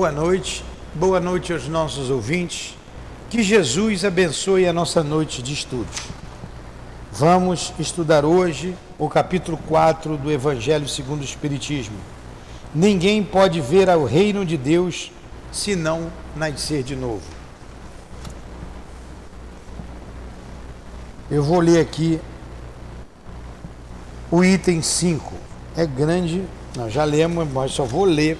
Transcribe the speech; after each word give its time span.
Boa 0.00 0.10
noite, 0.10 0.64
boa 0.94 1.20
noite 1.20 1.52
aos 1.52 1.68
nossos 1.68 2.08
ouvintes. 2.08 2.74
Que 3.28 3.42
Jesus 3.42 4.02
abençoe 4.02 4.66
a 4.66 4.72
nossa 4.72 5.04
noite 5.04 5.42
de 5.42 5.52
estudos. 5.52 5.94
Vamos 7.12 7.74
estudar 7.78 8.24
hoje 8.24 8.74
o 8.98 9.10
capítulo 9.10 9.58
4 9.68 10.16
do 10.16 10.32
Evangelho 10.32 10.88
segundo 10.88 11.20
o 11.20 11.24
Espiritismo. 11.24 11.98
Ninguém 12.74 13.22
pode 13.22 13.60
ver 13.60 13.90
ao 13.90 14.04
reino 14.04 14.42
de 14.42 14.56
Deus 14.56 15.12
se 15.52 15.76
não 15.76 16.10
nascer 16.34 16.82
de 16.82 16.96
novo. 16.96 17.20
Eu 21.30 21.44
vou 21.44 21.60
ler 21.60 21.78
aqui 21.78 22.18
o 24.30 24.42
item 24.42 24.80
5. 24.80 25.30
É 25.76 25.84
grande, 25.84 26.42
nós 26.74 26.90
já 26.90 27.04
lemos, 27.04 27.46
mas 27.52 27.72
só 27.72 27.84
vou 27.84 28.06
ler 28.06 28.38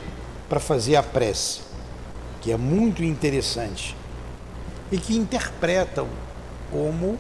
para 0.51 0.59
fazer 0.59 0.97
a 0.97 1.03
prece, 1.03 1.61
que 2.41 2.51
é 2.51 2.57
muito 2.57 3.05
interessante 3.05 3.97
e 4.91 4.99
que 4.99 5.17
interpretam 5.17 6.09
como 6.73 7.17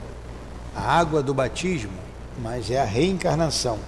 a 0.75 0.99
água 0.99 1.23
do 1.23 1.33
batismo, 1.33 1.93
mas 2.43 2.73
é 2.73 2.81
a 2.81 2.85
reencarnação. 2.85 3.79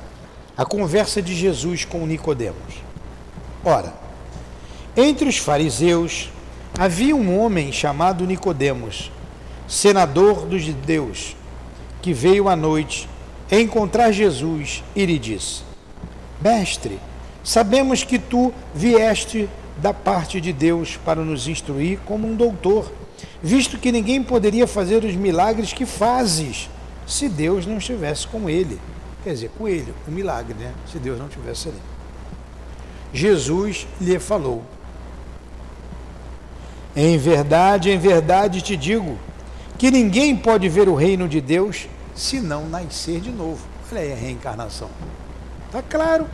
A 0.56 0.64
conversa 0.64 1.20
de 1.20 1.34
Jesus 1.34 1.84
com 1.84 2.06
Nicodemos. 2.06 2.74
Ora, 3.64 3.92
entre 4.96 5.28
os 5.28 5.38
fariseus 5.38 6.30
havia 6.78 7.16
um 7.16 7.36
homem 7.40 7.72
chamado 7.72 8.24
Nicodemos, 8.24 9.10
senador 9.66 10.46
dos 10.46 10.62
judeus, 10.62 11.34
que 12.00 12.12
veio 12.12 12.48
à 12.48 12.54
noite 12.54 13.08
encontrar 13.50 14.12
Jesus 14.12 14.84
e 14.94 15.04
lhe 15.04 15.18
disse: 15.18 15.62
Mestre, 16.40 17.00
Sabemos 17.44 18.04
que 18.04 18.18
tu 18.18 18.52
vieste 18.74 19.48
da 19.78 19.92
parte 19.92 20.40
de 20.40 20.52
Deus 20.52 20.96
para 20.96 21.22
nos 21.24 21.48
instruir 21.48 21.98
como 22.04 22.28
um 22.28 22.36
doutor, 22.36 22.92
visto 23.42 23.78
que 23.78 23.90
ninguém 23.90 24.22
poderia 24.22 24.66
fazer 24.66 25.04
os 25.04 25.14
milagres 25.14 25.72
que 25.72 25.84
fazes 25.84 26.70
se 27.06 27.28
Deus 27.28 27.66
não 27.66 27.78
estivesse 27.78 28.26
com 28.28 28.48
ele. 28.48 28.80
Quer 29.24 29.30
dizer, 29.30 29.50
com 29.56 29.68
ele, 29.68 29.92
o 30.06 30.10
um 30.10 30.14
milagre, 30.14 30.54
né? 30.54 30.72
Se 30.90 30.98
Deus 30.98 31.18
não 31.18 31.26
estivesse 31.26 31.68
ali. 31.68 31.78
Jesus 33.12 33.86
lhe 34.00 34.18
falou: 34.18 34.62
Em 36.94 37.18
verdade, 37.18 37.90
em 37.90 37.98
verdade 37.98 38.62
te 38.62 38.76
digo 38.76 39.18
que 39.78 39.90
ninguém 39.90 40.36
pode 40.36 40.68
ver 40.68 40.88
o 40.88 40.94
reino 40.94 41.28
de 41.28 41.40
Deus 41.40 41.88
se 42.14 42.40
não 42.40 42.68
nascer 42.68 43.20
de 43.20 43.30
novo. 43.30 43.66
Olha 43.90 44.00
aí 44.00 44.12
a 44.12 44.16
reencarnação. 44.16 44.88
Está 45.66 45.82
claro. 45.82 46.26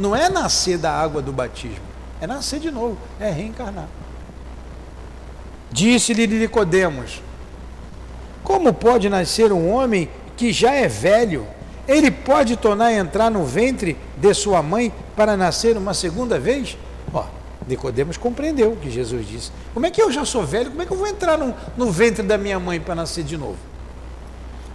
Não 0.00 0.16
é 0.16 0.30
nascer 0.30 0.78
da 0.78 0.90
água 0.90 1.20
do 1.20 1.30
batismo, 1.30 1.84
é 2.22 2.26
nascer 2.26 2.58
de 2.58 2.70
novo, 2.70 2.96
é 3.20 3.30
reencarnar. 3.30 3.86
Disse-lhe 5.70 6.26
Nicodemos: 6.26 7.22
Como 8.42 8.72
pode 8.72 9.10
nascer 9.10 9.52
um 9.52 9.70
homem 9.70 10.08
que 10.38 10.54
já 10.54 10.72
é 10.72 10.88
velho? 10.88 11.46
Ele 11.86 12.10
pode 12.10 12.56
tornar 12.56 12.86
a 12.86 12.94
entrar 12.94 13.30
no 13.30 13.44
ventre 13.44 13.94
de 14.16 14.32
sua 14.32 14.62
mãe 14.62 14.90
para 15.14 15.36
nascer 15.36 15.76
uma 15.76 15.92
segunda 15.92 16.40
vez? 16.40 16.78
Ó, 17.12 17.26
Nicodemos 17.68 18.16
compreendeu 18.16 18.72
o 18.72 18.76
que 18.76 18.90
Jesus 18.90 19.28
disse. 19.28 19.52
Como 19.74 19.84
é 19.84 19.90
que 19.90 20.00
eu 20.00 20.10
já 20.10 20.24
sou 20.24 20.46
velho? 20.46 20.70
Como 20.70 20.80
é 20.80 20.86
que 20.86 20.92
eu 20.94 20.96
vou 20.96 21.08
entrar 21.08 21.36
no, 21.36 21.54
no 21.76 21.92
ventre 21.92 22.22
da 22.22 22.38
minha 22.38 22.58
mãe 22.58 22.80
para 22.80 22.94
nascer 22.94 23.22
de 23.22 23.36
novo? 23.36 23.58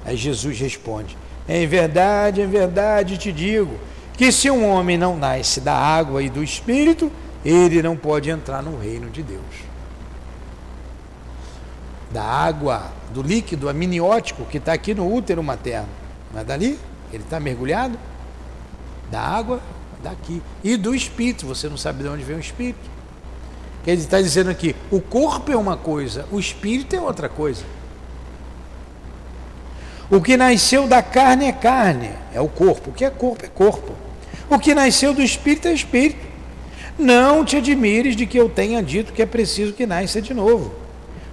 Aí 0.05 0.15
Jesus 0.15 0.59
responde: 0.59 1.17
Em 1.49 1.65
verdade, 1.65 2.41
em 2.41 2.47
verdade 2.47 3.17
te 3.17 3.31
digo 3.31 3.75
que 4.15 4.31
se 4.31 4.49
um 4.49 4.67
homem 4.67 4.97
não 4.97 5.17
nasce 5.17 5.59
da 5.59 5.75
água 5.75 6.23
e 6.23 6.29
do 6.29 6.43
espírito, 6.43 7.11
ele 7.43 7.81
não 7.81 7.95
pode 7.95 8.29
entrar 8.29 8.63
no 8.63 8.77
reino 8.77 9.09
de 9.09 9.21
Deus. 9.21 9.43
Da 12.11 12.23
água, 12.23 12.91
do 13.13 13.21
líquido 13.21 13.67
amniótico 13.67 14.45
que 14.45 14.57
está 14.57 14.73
aqui 14.73 14.93
no 14.93 15.13
útero 15.13 15.43
materno, 15.43 15.89
não 16.33 16.41
é 16.41 16.43
dali? 16.43 16.79
Ele 17.11 17.23
está 17.23 17.39
mergulhado? 17.39 17.99
Da 19.11 19.21
água, 19.21 19.59
daqui. 20.01 20.41
E 20.63 20.77
do 20.77 20.95
espírito, 20.95 21.45
você 21.45 21.67
não 21.67 21.77
sabe 21.77 22.03
de 22.03 22.09
onde 22.09 22.23
vem 22.23 22.37
o 22.37 22.39
espírito. 22.39 22.89
Ele 23.85 24.01
está 24.01 24.21
dizendo 24.21 24.49
aqui: 24.49 24.75
o 24.89 24.99
corpo 24.99 25.51
é 25.51 25.57
uma 25.57 25.77
coisa, 25.77 26.25
o 26.31 26.39
espírito 26.39 26.95
é 26.95 27.01
outra 27.01 27.29
coisa. 27.29 27.63
O 30.09 30.21
que 30.21 30.37
nasceu 30.37 30.87
da 30.87 31.01
carne 31.01 31.45
é 31.45 31.51
carne, 31.51 32.11
é 32.33 32.39
o 32.39 32.47
corpo. 32.47 32.91
O 32.91 32.93
que 32.93 33.03
é 33.03 33.09
corpo 33.09 33.45
é 33.45 33.49
corpo. 33.49 34.04
O 34.49 34.59
que 34.59 34.75
nasceu 34.75 35.13
do 35.13 35.21
espírito 35.21 35.67
é 35.67 35.73
espírito. 35.73 36.25
Não 36.97 37.43
te 37.43 37.57
admires 37.57 38.15
de 38.15 38.25
que 38.25 38.37
eu 38.37 38.47
tenha 38.47 38.81
dito 38.81 39.11
que 39.11 39.21
é 39.21 39.25
preciso 39.25 39.73
que 39.73 39.85
nasça 39.85 40.21
de 40.21 40.33
novo. 40.33 40.73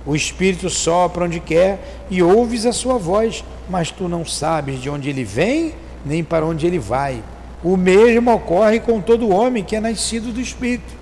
O 0.05 0.17
espírito 0.17 0.69
sopra 0.69 1.25
onde 1.25 1.39
quer 1.39 2.05
e 2.11 2.23
ouves 2.23 2.67
a 2.67 2.73
sua 2.73 2.99
voz, 2.99 3.45
mas 3.69 3.91
tu 3.91 4.09
não 4.09 4.25
sabes 4.25 4.81
de 4.81 4.91
onde 4.91 5.09
ele 5.09 5.23
vem 5.23 5.75
nem 6.05 6.25
para 6.25 6.45
onde 6.45 6.67
ele 6.67 6.79
vai. 6.79 7.23
O 7.63 7.77
mesmo 7.77 8.33
ocorre 8.33 8.81
com 8.81 9.01
todo 9.01 9.29
homem 9.29 9.63
que 9.63 9.77
é 9.77 9.81
nascido 9.81 10.33
do 10.33 10.41
espírito. 10.41 10.93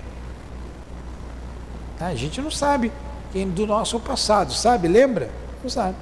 A 1.99 2.13
gente 2.13 2.41
não 2.41 2.51
sabe 2.51 2.91
quem 3.31 3.47
do 3.47 3.65
nosso 3.65 3.99
passado, 3.99 4.53
sabe? 4.53 4.87
Lembra? 4.87 5.29
Não 5.63 5.69
sabe. 5.69 5.95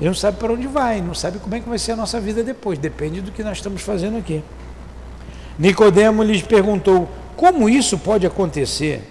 Ele 0.00 0.08
não 0.08 0.14
sabe 0.14 0.38
para 0.38 0.52
onde 0.52 0.66
vai, 0.66 1.00
não 1.00 1.14
sabe 1.14 1.38
como 1.38 1.54
é 1.54 1.60
que 1.60 1.68
vai 1.68 1.78
ser 1.78 1.92
a 1.92 1.96
nossa 1.96 2.20
vida 2.20 2.42
depois, 2.42 2.78
depende 2.78 3.20
do 3.20 3.30
que 3.30 3.42
nós 3.44 3.58
estamos 3.58 3.82
fazendo 3.82 4.18
aqui. 4.18 4.42
Nicodemo 5.58 6.22
lhes 6.22 6.42
perguntou: 6.42 7.08
"Como 7.36 7.68
isso 7.68 7.96
pode 7.98 8.26
acontecer?" 8.26 9.08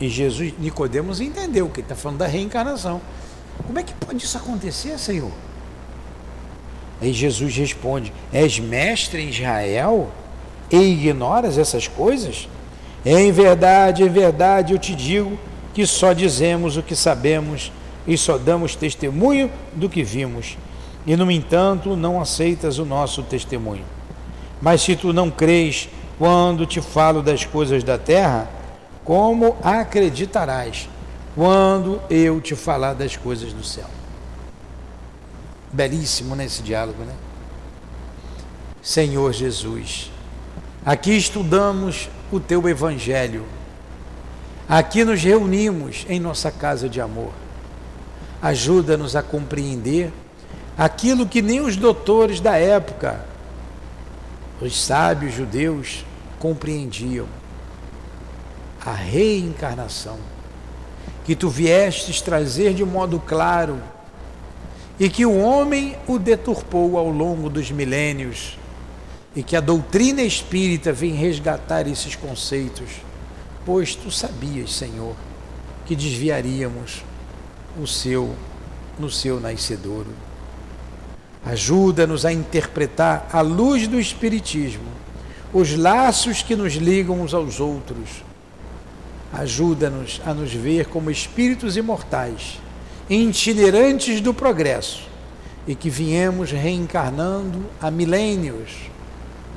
E 0.00 0.08
Jesus, 0.08 0.54
Nicodemos 0.58 1.20
entendeu 1.20 1.68
que 1.68 1.80
está 1.80 1.94
falando 1.94 2.18
da 2.18 2.26
reencarnação. 2.26 3.02
Como 3.66 3.78
é 3.78 3.82
que 3.82 3.92
pode 3.92 4.24
isso 4.24 4.38
acontecer, 4.38 4.98
Senhor? 4.98 5.30
Aí 7.00 7.12
Jesus 7.12 7.54
responde: 7.54 8.12
És 8.32 8.58
mestre 8.58 9.22
em 9.22 9.28
Israel 9.28 10.10
e 10.70 10.76
ignoras 10.76 11.58
essas 11.58 11.86
coisas? 11.86 12.48
Em 13.04 13.30
verdade, 13.30 14.02
em 14.02 14.08
verdade 14.08 14.72
eu 14.72 14.78
te 14.78 14.94
digo 14.94 15.38
que 15.74 15.86
só 15.86 16.12
dizemos 16.12 16.76
o 16.76 16.82
que 16.82 16.96
sabemos 16.96 17.70
e 18.06 18.16
só 18.16 18.38
damos 18.38 18.74
testemunho 18.74 19.50
do 19.72 19.88
que 19.88 20.02
vimos. 20.02 20.56
E, 21.06 21.16
no 21.16 21.30
entanto, 21.30 21.96
não 21.96 22.20
aceitas 22.20 22.78
o 22.78 22.84
nosso 22.84 23.22
testemunho. 23.22 23.84
Mas 24.60 24.82
se 24.82 24.96
tu 24.96 25.12
não 25.12 25.30
crês 25.30 25.88
quando 26.18 26.66
te 26.66 26.80
falo 26.80 27.22
das 27.22 27.44
coisas 27.44 27.82
da 27.82 27.96
terra, 27.96 28.48
como 29.04 29.56
acreditarás 29.62 30.88
quando 31.34 32.00
eu 32.10 32.40
te 32.40 32.54
falar 32.54 32.94
das 32.94 33.16
coisas 33.16 33.52
do 33.52 33.64
céu? 33.64 33.86
Belíssimo 35.72 36.34
nesse 36.34 36.62
diálogo, 36.62 37.02
né? 37.04 37.14
Senhor 38.82 39.32
Jesus, 39.32 40.10
aqui 40.84 41.16
estudamos 41.16 42.10
o 42.30 42.40
teu 42.40 42.68
evangelho. 42.68 43.44
Aqui 44.68 45.04
nos 45.04 45.22
reunimos 45.22 46.04
em 46.08 46.20
nossa 46.20 46.50
casa 46.50 46.88
de 46.88 47.00
amor 47.00 47.32
ajuda-nos 48.40 49.14
a 49.14 49.22
compreender 49.22 50.12
aquilo 50.76 51.26
que 51.26 51.42
nem 51.42 51.60
os 51.60 51.76
doutores 51.76 52.40
da 52.40 52.56
época, 52.56 53.24
os 54.60 54.80
sábios 54.80 55.34
judeus, 55.34 56.04
compreendiam: 56.38 57.26
a 58.84 58.92
reencarnação, 58.92 60.18
que 61.24 61.36
tu 61.36 61.48
viestes 61.48 62.20
trazer 62.20 62.74
de 62.74 62.84
modo 62.84 63.20
claro 63.20 63.78
e 64.98 65.08
que 65.08 65.24
o 65.24 65.38
homem 65.38 65.96
o 66.06 66.18
deturpou 66.18 66.98
ao 66.98 67.08
longo 67.08 67.48
dos 67.48 67.70
milênios 67.70 68.58
e 69.34 69.42
que 69.42 69.56
a 69.56 69.60
doutrina 69.60 70.22
espírita 70.22 70.92
vem 70.92 71.12
resgatar 71.12 71.86
esses 71.86 72.16
conceitos, 72.16 72.88
pois 73.64 73.94
tu 73.94 74.10
sabias, 74.10 74.72
Senhor, 74.72 75.14
que 75.86 75.94
desviaríamos 75.94 77.02
o 77.78 77.86
seu 77.86 78.34
no 78.98 79.10
seu 79.10 79.40
nascedouro. 79.40 80.10
Ajuda-nos 81.44 82.26
a 82.26 82.32
interpretar 82.32 83.28
à 83.32 83.40
luz 83.40 83.88
do 83.88 83.98
espiritismo 83.98 84.84
os 85.52 85.74
laços 85.76 86.42
que 86.42 86.54
nos 86.54 86.74
ligam 86.74 87.20
uns 87.20 87.32
aos 87.32 87.58
outros. 87.58 88.22
Ajuda-nos 89.32 90.20
a 90.24 90.34
nos 90.34 90.52
ver 90.52 90.86
como 90.86 91.10
espíritos 91.10 91.76
imortais, 91.76 92.60
itinerantes 93.08 94.20
do 94.20 94.34
progresso 94.34 95.08
e 95.66 95.74
que 95.74 95.88
viemos 95.88 96.50
reencarnando 96.50 97.64
há 97.80 97.90
milênios 97.90 98.90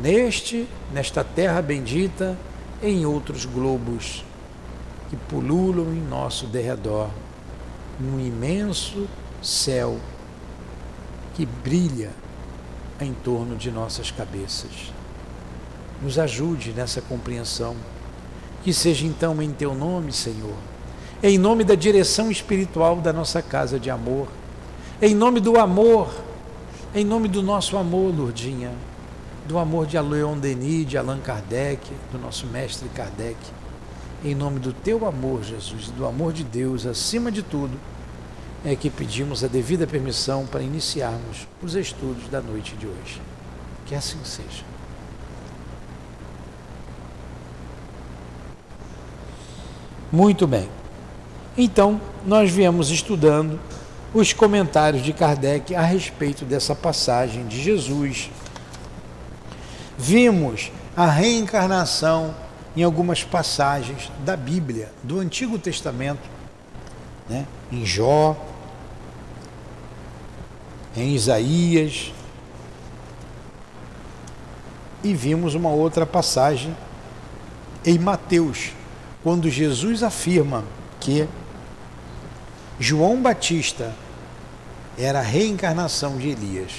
neste, 0.02 0.68
nesta 0.94 1.24
terra 1.24 1.62
bendita, 1.62 2.38
em 2.82 3.06
outros 3.06 3.46
globos 3.46 4.24
que 5.10 5.16
pululam 5.16 5.94
em 5.94 6.02
nosso 6.02 6.46
derredor 6.48 7.10
num 8.00 8.20
imenso 8.20 9.08
céu 9.42 10.00
que 11.36 11.46
brilha 11.46 12.12
em 13.00 13.14
torno 13.14 13.56
de 13.56 13.72
nossas 13.72 14.12
cabeças. 14.12 14.92
nos 16.02 16.20
ajude 16.20 16.74
nessa 16.74 17.02
compreensão. 17.02 17.76
Que 18.62 18.74
seja 18.74 19.06
então 19.06 19.42
em 19.42 19.52
teu 19.52 19.74
nome, 19.74 20.12
Senhor, 20.12 20.56
em 21.22 21.38
nome 21.38 21.64
da 21.64 21.76
direção 21.76 22.30
espiritual 22.32 22.98
da 22.98 23.12
nossa 23.14 23.42
casa 23.42 23.80
de 23.80 23.90
amor, 23.90 24.28
em 25.02 25.14
nome 25.14 25.40
do 25.40 25.58
amor, 25.58 26.14
em 26.96 27.04
nome 27.04 27.28
do 27.28 27.42
nosso 27.42 27.78
amor, 27.78 28.14
Lourdinha, 28.16 28.72
do 29.48 29.58
amor 29.58 29.86
de 29.86 30.00
Leon 30.00 30.38
Denis, 30.38 30.88
de 30.88 30.98
Allan 30.98 31.20
Kardec, 31.20 31.90
do 32.12 32.18
nosso 32.18 32.48
mestre 32.48 32.88
Kardec, 32.90 33.38
em 34.24 34.34
nome 34.34 34.60
do 34.60 34.72
teu 34.72 35.06
amor, 35.06 35.44
Jesus, 35.44 35.90
do 35.90 36.06
amor 36.06 36.32
de 36.32 36.44
Deus 36.44 36.86
acima 36.86 37.32
de 37.32 37.44
tudo, 37.44 37.78
é 38.64 38.76
que 38.76 38.90
pedimos 38.90 39.44
a 39.44 39.48
devida 39.48 39.86
permissão 39.86 40.46
para 40.46 40.64
iniciarmos 40.64 41.46
os 41.62 41.76
estudos 41.76 42.30
da 42.30 42.40
noite 42.40 42.76
de 42.78 42.88
hoje. 42.88 43.22
Que 43.86 43.94
assim 43.94 44.20
seja. 44.24 44.64
Muito 50.10 50.48
bem. 50.48 50.70
Então, 51.58 52.00
nós 52.26 52.50
viemos 52.50 52.90
estudando 52.90 53.60
os 54.14 54.32
comentários 54.32 55.04
de 55.04 55.12
Kardec 55.12 55.76
a 55.76 55.82
respeito 55.82 56.46
dessa 56.46 56.74
passagem 56.74 57.46
de 57.48 57.62
Jesus. 57.62 58.30
Vimos 59.98 60.72
a 60.96 61.08
reencarnação 61.08 62.34
em 62.76 62.84
algumas 62.84 63.24
passagens 63.24 64.12
da 64.26 64.36
Bíblia, 64.36 64.92
do 65.04 65.20
Antigo 65.20 65.60
Testamento, 65.60 66.28
né? 67.30 67.46
em 67.72 67.86
Jó, 67.86 68.36
em 70.96 71.14
Isaías, 71.14 72.12
e 75.04 75.14
vimos 75.14 75.54
uma 75.54 75.70
outra 75.70 76.06
passagem 76.06 76.76
em 77.86 78.00
Mateus, 78.00 78.72
quando 79.22 79.50
Jesus 79.50 80.02
afirma 80.02 80.64
que 81.00 81.28
João 82.80 83.22
Batista 83.22 83.94
era 84.98 85.20
a 85.20 85.24
reencarnação 85.24 86.18
de 86.18 86.30
Elias. 86.30 86.72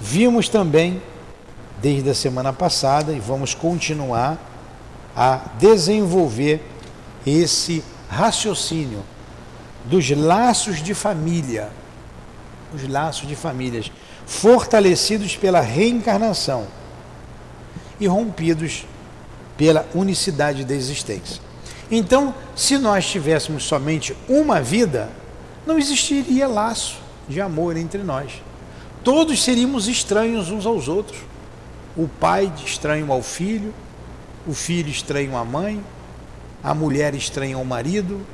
Vimos 0.00 0.48
também, 0.48 1.02
desde 1.80 2.10
a 2.10 2.14
semana 2.14 2.52
passada, 2.52 3.12
e 3.12 3.18
vamos 3.18 3.54
continuar 3.54 4.38
a 5.16 5.40
desenvolver 5.58 6.62
esse 7.26 7.82
raciocínio 8.08 9.02
dos 9.84 10.10
laços 10.10 10.82
de 10.82 10.94
família, 10.94 11.70
os 12.74 12.86
laços 12.88 13.26
de 13.26 13.34
famílias 13.34 13.90
fortalecidos 14.26 15.36
pela 15.36 15.60
reencarnação 15.60 16.66
e 17.98 18.06
rompidos 18.06 18.86
pela 19.56 19.86
unicidade 19.94 20.64
da 20.64 20.74
existência. 20.74 21.40
Então, 21.90 22.34
se 22.54 22.78
nós 22.78 23.04
tivéssemos 23.06 23.64
somente 23.64 24.16
uma 24.28 24.60
vida, 24.60 25.10
não 25.66 25.78
existiria 25.78 26.46
laço 26.46 26.98
de 27.28 27.40
amor 27.40 27.76
entre 27.76 28.02
nós. 28.02 28.30
Todos 29.02 29.42
seríamos 29.42 29.88
estranhos 29.88 30.50
uns 30.50 30.64
aos 30.64 30.88
outros. 30.88 31.18
O 32.00 32.08
pai 32.08 32.50
estranho 32.64 33.12
ao 33.12 33.20
filho, 33.20 33.74
o 34.46 34.54
filho 34.54 34.88
estranho 34.88 35.36
à 35.36 35.44
mãe, 35.44 35.84
a 36.64 36.72
mulher 36.72 37.14
estranha 37.14 37.56
ao 37.56 37.64
marido, 37.64 38.26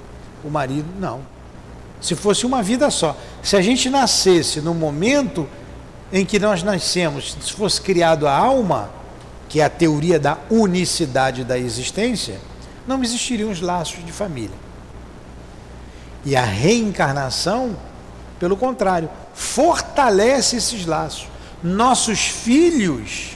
o 0.44 0.48
marido 0.48 0.86
não. 1.00 1.22
Se 2.00 2.14
fosse 2.14 2.46
uma 2.46 2.62
vida 2.62 2.88
só. 2.92 3.16
Se 3.42 3.56
a 3.56 3.60
gente 3.60 3.90
nascesse 3.90 4.60
no 4.60 4.72
momento 4.72 5.48
em 6.12 6.24
que 6.24 6.38
nós 6.38 6.62
nascemos, 6.62 7.36
se 7.40 7.52
fosse 7.54 7.80
criado 7.80 8.28
a 8.28 8.36
alma, 8.36 8.88
que 9.48 9.60
é 9.60 9.64
a 9.64 9.68
teoria 9.68 10.20
da 10.20 10.38
unicidade 10.48 11.42
da 11.42 11.58
existência, 11.58 12.38
não 12.86 13.02
existiriam 13.02 13.50
os 13.50 13.60
laços 13.60 14.06
de 14.06 14.12
família. 14.12 14.54
E 16.24 16.36
a 16.36 16.44
reencarnação, 16.44 17.76
pelo 18.38 18.56
contrário, 18.56 19.10
fortalece 19.34 20.54
esses 20.54 20.86
laços. 20.86 21.26
Nossos 21.64 22.26
filhos, 22.26 23.35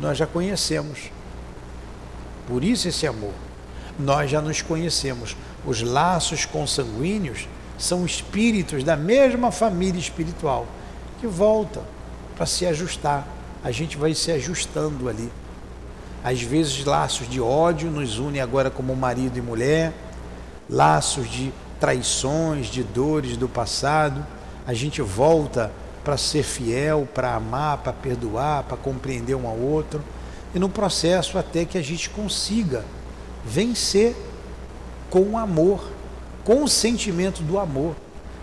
nós 0.00 0.18
já 0.18 0.26
conhecemos. 0.26 1.10
Por 2.46 2.64
isso 2.64 2.88
esse 2.88 3.06
amor. 3.06 3.32
Nós 3.98 4.30
já 4.30 4.40
nos 4.40 4.62
conhecemos. 4.62 5.36
Os 5.66 5.82
laços 5.82 6.44
consanguíneos 6.46 7.48
são 7.76 8.06
espíritos 8.06 8.82
da 8.82 8.96
mesma 8.96 9.50
família 9.50 9.98
espiritual 9.98 10.66
que 11.20 11.26
voltam 11.26 11.82
para 12.36 12.46
se 12.46 12.66
ajustar. 12.66 13.26
A 13.62 13.70
gente 13.70 13.96
vai 13.96 14.14
se 14.14 14.30
ajustando 14.30 15.08
ali. 15.08 15.30
Às 16.22 16.42
vezes 16.42 16.84
laços 16.84 17.28
de 17.28 17.40
ódio 17.40 17.90
nos 17.90 18.18
unem 18.18 18.40
agora 18.40 18.70
como 18.70 18.94
marido 18.94 19.38
e 19.38 19.42
mulher, 19.42 19.92
laços 20.68 21.30
de 21.30 21.52
traições, 21.78 22.66
de 22.66 22.82
dores 22.82 23.36
do 23.36 23.48
passado, 23.48 24.26
a 24.66 24.74
gente 24.74 25.00
volta 25.00 25.70
para 26.04 26.16
ser 26.16 26.42
fiel, 26.42 27.08
para 27.12 27.34
amar, 27.34 27.78
para 27.78 27.92
perdoar, 27.92 28.64
para 28.64 28.76
compreender 28.76 29.34
um 29.34 29.46
ao 29.46 29.56
outro, 29.56 30.02
e 30.54 30.58
no 30.58 30.68
processo 30.68 31.38
até 31.38 31.64
que 31.64 31.76
a 31.76 31.82
gente 31.82 32.08
consiga 32.10 32.84
vencer 33.44 34.16
com 35.10 35.20
o 35.20 35.38
amor, 35.38 35.90
com 36.44 36.62
o 36.62 36.68
sentimento 36.68 37.42
do 37.42 37.58
amor, 37.58 37.94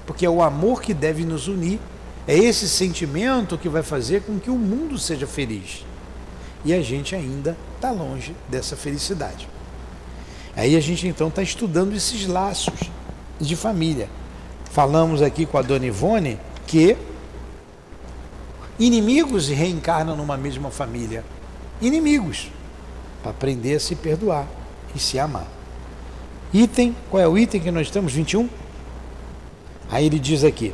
porque 0.06 0.26
é 0.26 0.30
o 0.30 0.42
amor 0.42 0.82
que 0.82 0.94
deve 0.94 1.26
nos 1.26 1.48
unir, 1.48 1.80
é 2.28 2.36
esse 2.36 2.68
sentimento 2.68 3.58
que 3.58 3.70
vai 3.70 3.84
fazer 3.84 4.22
com 4.22 4.40
que 4.40 4.50
o 4.50 4.56
mundo 4.56 4.98
seja 4.98 5.28
feliz. 5.28 5.86
E 6.64 6.74
a 6.74 6.82
gente 6.82 7.16
ainda 7.16 7.56
está 7.76 7.92
longe 7.92 8.36
dessa 8.50 8.76
felicidade. 8.76 9.48
Aí 10.56 10.76
a 10.76 10.80
gente 10.80 11.08
então 11.08 11.28
está 11.28 11.44
estudando 11.44 11.94
esses 11.94 12.26
laços 12.26 12.90
de 13.40 13.56
família. 13.56 14.10
Falamos 14.72 15.22
aqui 15.22 15.46
com 15.46 15.58
a 15.58 15.62
dona 15.62 15.86
Ivone 15.86 16.40
que 16.66 16.98
inimigos 18.80 19.48
reencarnam 19.48 20.16
numa 20.16 20.38
mesma 20.38 20.70
família. 20.72 21.24
Inimigos. 21.82 22.50
Para 23.22 23.32
aprender 23.32 23.76
a 23.76 23.80
se 23.80 23.96
perdoar 23.96 24.48
e 24.96 25.00
se 25.00 25.18
amar. 25.18 25.48
Item, 26.54 26.96
qual 27.10 27.22
é 27.22 27.28
o 27.28 27.38
item 27.38 27.60
que 27.60 27.72
nós 27.72 27.88
estamos? 27.88 28.14
21? 28.14 28.48
Aí 29.90 30.06
ele 30.06 30.20
diz 30.20 30.44
aqui: 30.44 30.74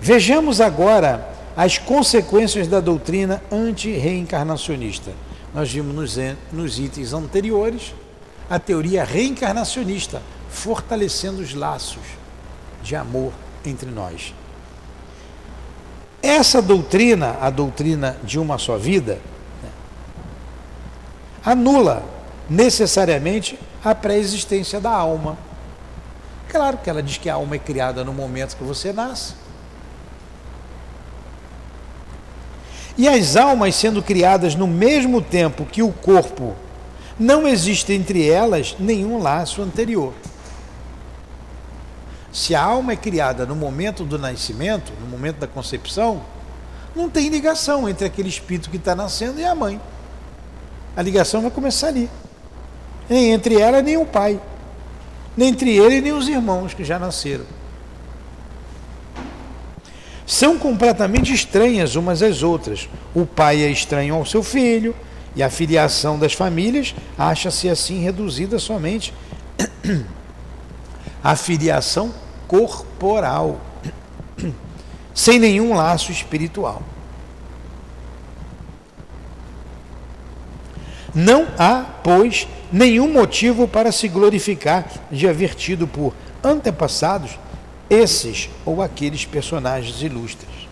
Vejamos 0.00 0.60
agora 0.60 1.32
as 1.56 1.78
consequências 1.78 2.66
da 2.66 2.80
doutrina 2.80 3.42
anti-reencarnacionista. 3.50 5.12
Nós 5.54 5.70
vimos 5.70 5.94
nos, 5.94 6.16
nos 6.52 6.78
itens 6.78 7.12
anteriores 7.12 7.94
a 8.50 8.58
teoria 8.58 9.04
reencarnacionista, 9.04 10.20
fortalecendo 10.50 11.40
os 11.40 11.54
laços 11.54 12.02
de 12.82 12.94
amor 12.94 13.32
entre 13.64 13.90
nós. 13.90 14.34
Essa 16.24 16.62
doutrina, 16.62 17.36
a 17.38 17.50
doutrina 17.50 18.16
de 18.24 18.38
uma 18.38 18.56
só 18.56 18.78
vida, 18.78 19.18
né, 19.62 19.68
anula 21.44 22.02
necessariamente 22.48 23.58
a 23.84 23.94
pré-existência 23.94 24.80
da 24.80 24.88
alma. 24.88 25.36
Claro 26.48 26.78
que 26.78 26.88
ela 26.88 27.02
diz 27.02 27.18
que 27.18 27.28
a 27.28 27.34
alma 27.34 27.56
é 27.56 27.58
criada 27.58 28.02
no 28.02 28.14
momento 28.14 28.56
que 28.56 28.64
você 28.64 28.90
nasce. 28.90 29.34
E 32.96 33.06
as 33.06 33.36
almas 33.36 33.74
sendo 33.74 34.02
criadas 34.02 34.54
no 34.54 34.66
mesmo 34.66 35.20
tempo 35.20 35.66
que 35.66 35.82
o 35.82 35.92
corpo, 35.92 36.54
não 37.20 37.46
existe 37.46 37.92
entre 37.92 38.26
elas 38.26 38.76
nenhum 38.78 39.20
laço 39.20 39.60
anterior. 39.60 40.14
Se 42.34 42.52
a 42.52 42.60
alma 42.60 42.94
é 42.94 42.96
criada 42.96 43.46
no 43.46 43.54
momento 43.54 44.02
do 44.02 44.18
nascimento, 44.18 44.92
no 45.00 45.06
momento 45.06 45.36
da 45.36 45.46
concepção, 45.46 46.20
não 46.94 47.08
tem 47.08 47.28
ligação 47.28 47.88
entre 47.88 48.04
aquele 48.04 48.28
espírito 48.28 48.70
que 48.70 48.76
está 48.76 48.92
nascendo 48.92 49.38
e 49.38 49.44
a 49.44 49.54
mãe. 49.54 49.80
A 50.96 51.00
ligação 51.00 51.42
vai 51.42 51.50
começar 51.52 51.86
ali. 51.86 52.10
Nem 53.08 53.30
entre 53.30 53.60
ela 53.60 53.80
nem 53.80 53.96
o 53.96 54.04
pai. 54.04 54.40
Nem 55.36 55.50
entre 55.50 55.76
ele 55.76 56.00
nem 56.00 56.12
os 56.12 56.26
irmãos 56.26 56.74
que 56.74 56.82
já 56.82 56.98
nasceram. 56.98 57.44
São 60.26 60.58
completamente 60.58 61.32
estranhas 61.32 61.94
umas 61.94 62.20
às 62.20 62.42
outras. 62.42 62.88
O 63.14 63.24
pai 63.24 63.62
é 63.62 63.70
estranho 63.70 64.16
ao 64.16 64.26
seu 64.26 64.42
filho, 64.42 64.92
e 65.36 65.42
a 65.42 65.48
filiação 65.48 66.18
das 66.18 66.32
famílias 66.32 66.96
acha-se 67.16 67.68
assim 67.68 68.00
reduzida 68.00 68.58
somente 68.58 69.14
à 71.22 71.36
filiação 71.36 72.23
corporal, 72.46 73.60
sem 75.14 75.38
nenhum 75.38 75.74
laço 75.74 76.10
espiritual. 76.10 76.82
Não 81.14 81.46
há, 81.56 81.84
pois, 82.02 82.48
nenhum 82.72 83.12
motivo 83.12 83.68
para 83.68 83.92
se 83.92 84.08
glorificar 84.08 84.84
de 85.10 85.28
haver 85.28 85.54
tido 85.54 85.86
por 85.86 86.12
antepassados 86.42 87.38
esses 87.88 88.50
ou 88.64 88.82
aqueles 88.82 89.24
personagens 89.24 90.02
ilustres. 90.02 90.68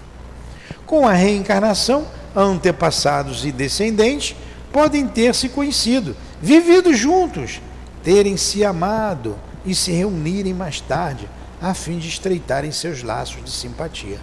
Com 0.84 1.06
a 1.06 1.12
reencarnação, 1.12 2.06
antepassados 2.34 3.44
e 3.44 3.52
descendentes 3.52 4.34
podem 4.72 5.06
ter 5.06 5.34
se 5.34 5.48
conhecido, 5.48 6.16
vivido 6.40 6.92
juntos, 6.92 7.60
terem 8.02 8.36
se 8.36 8.64
amado 8.64 9.38
e 9.64 9.74
se 9.74 9.92
reunirem 9.92 10.52
mais 10.52 10.80
tarde, 10.80 11.28
a 11.62 11.72
fim 11.72 11.98
de 11.98 12.08
estreitarem 12.08 12.72
seus 12.72 13.02
laços 13.02 13.42
de 13.44 13.50
simpatia. 13.50 14.18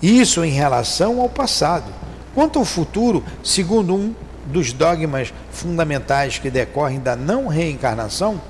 Isso 0.00 0.44
em 0.44 0.50
relação 0.50 1.20
ao 1.20 1.28
passado. 1.28 1.92
Quanto 2.34 2.60
ao 2.60 2.64
futuro, 2.64 3.24
segundo 3.42 3.94
um 3.96 4.14
dos 4.46 4.72
dogmas 4.72 5.34
fundamentais 5.50 6.38
que 6.38 6.50
decorrem 6.50 7.00
da 7.00 7.16
não 7.16 7.48
reencarnação, 7.48 8.40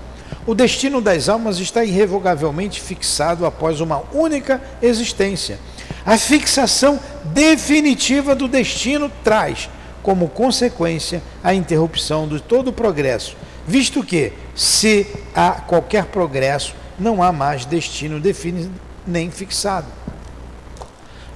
o 0.47 0.55
destino 0.55 1.01
das 1.01 1.29
almas 1.29 1.59
está 1.59 1.83
irrevogavelmente 1.85 2.81
fixado 2.81 3.47
após 3.47 3.81
uma 3.81 4.03
única 4.13 4.61
existência. 4.83 5.59
A 6.05 6.19
fixação 6.19 7.01
definitiva 7.25 8.35
do 8.35 8.47
destino 8.47 9.11
traz, 9.25 9.71
como 10.03 10.29
consequência, 10.29 11.23
a 11.43 11.55
interrupção 11.55 12.29
de 12.29 12.41
todo 12.41 12.69
o 12.69 12.73
progresso, 12.73 13.37
visto 13.67 14.03
que, 14.03 14.33
se 14.59 15.07
há 15.37 15.53
qualquer 15.53 16.07
progresso, 16.07 16.75
não 16.99 17.23
há 17.23 17.31
mais 17.31 17.65
destino 17.65 18.19
definido 18.19 18.73
nem 19.07 19.31
fixado. 19.31 19.87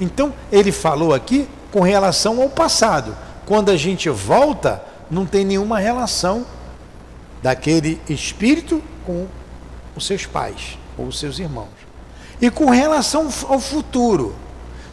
Então, 0.00 0.35
ele 0.50 0.73
falou 0.73 1.14
aqui 1.14 1.49
com 1.71 1.83
relação 1.83 2.43
ao 2.43 2.50
passado. 2.50 3.17
Quando 3.47 3.71
a 3.71 3.76
gente 3.76 4.11
volta, 4.11 4.85
não 5.09 5.25
tem 5.25 5.45
nenhuma 5.45 5.79
relação 5.79 6.45
daquele 7.41 8.00
espírito 8.09 8.83
com 9.07 9.29
os 9.95 10.05
seus 10.05 10.26
pais 10.26 10.76
ou 10.99 11.07
os 11.07 11.21
seus 11.21 11.38
irmãos. 11.38 11.69
E 12.41 12.50
com 12.50 12.71
relação 12.71 13.29
ao 13.49 13.61
futuro, 13.61 14.35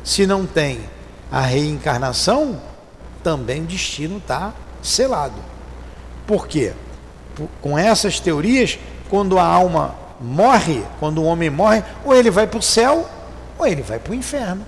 se 0.04 0.28
não 0.28 0.46
tem 0.46 0.82
a 1.32 1.42
reencarnação, 1.42 2.62
também 3.24 3.64
o 3.64 3.66
destino 3.66 4.18
está 4.18 4.54
selado. 4.84 5.42
Por 6.28 6.48
quê? 6.48 6.76
Com 7.62 7.78
essas 7.78 8.20
teorias, 8.20 8.78
quando 9.10 9.40
a 9.40 9.44
alma 9.44 9.96
morre, 10.20 10.84
quando 11.00 11.20
o 11.20 11.26
homem 11.26 11.50
morre, 11.50 11.84
ou 12.04 12.14
ele 12.14 12.30
vai 12.30 12.48
para 12.48 12.60
o 12.60 12.62
céu, 12.62 13.08
ou 13.58 13.66
ele 13.66 13.82
vai 13.82 14.00
para 14.00 14.12
o 14.12 14.16
inferno. 14.16 14.66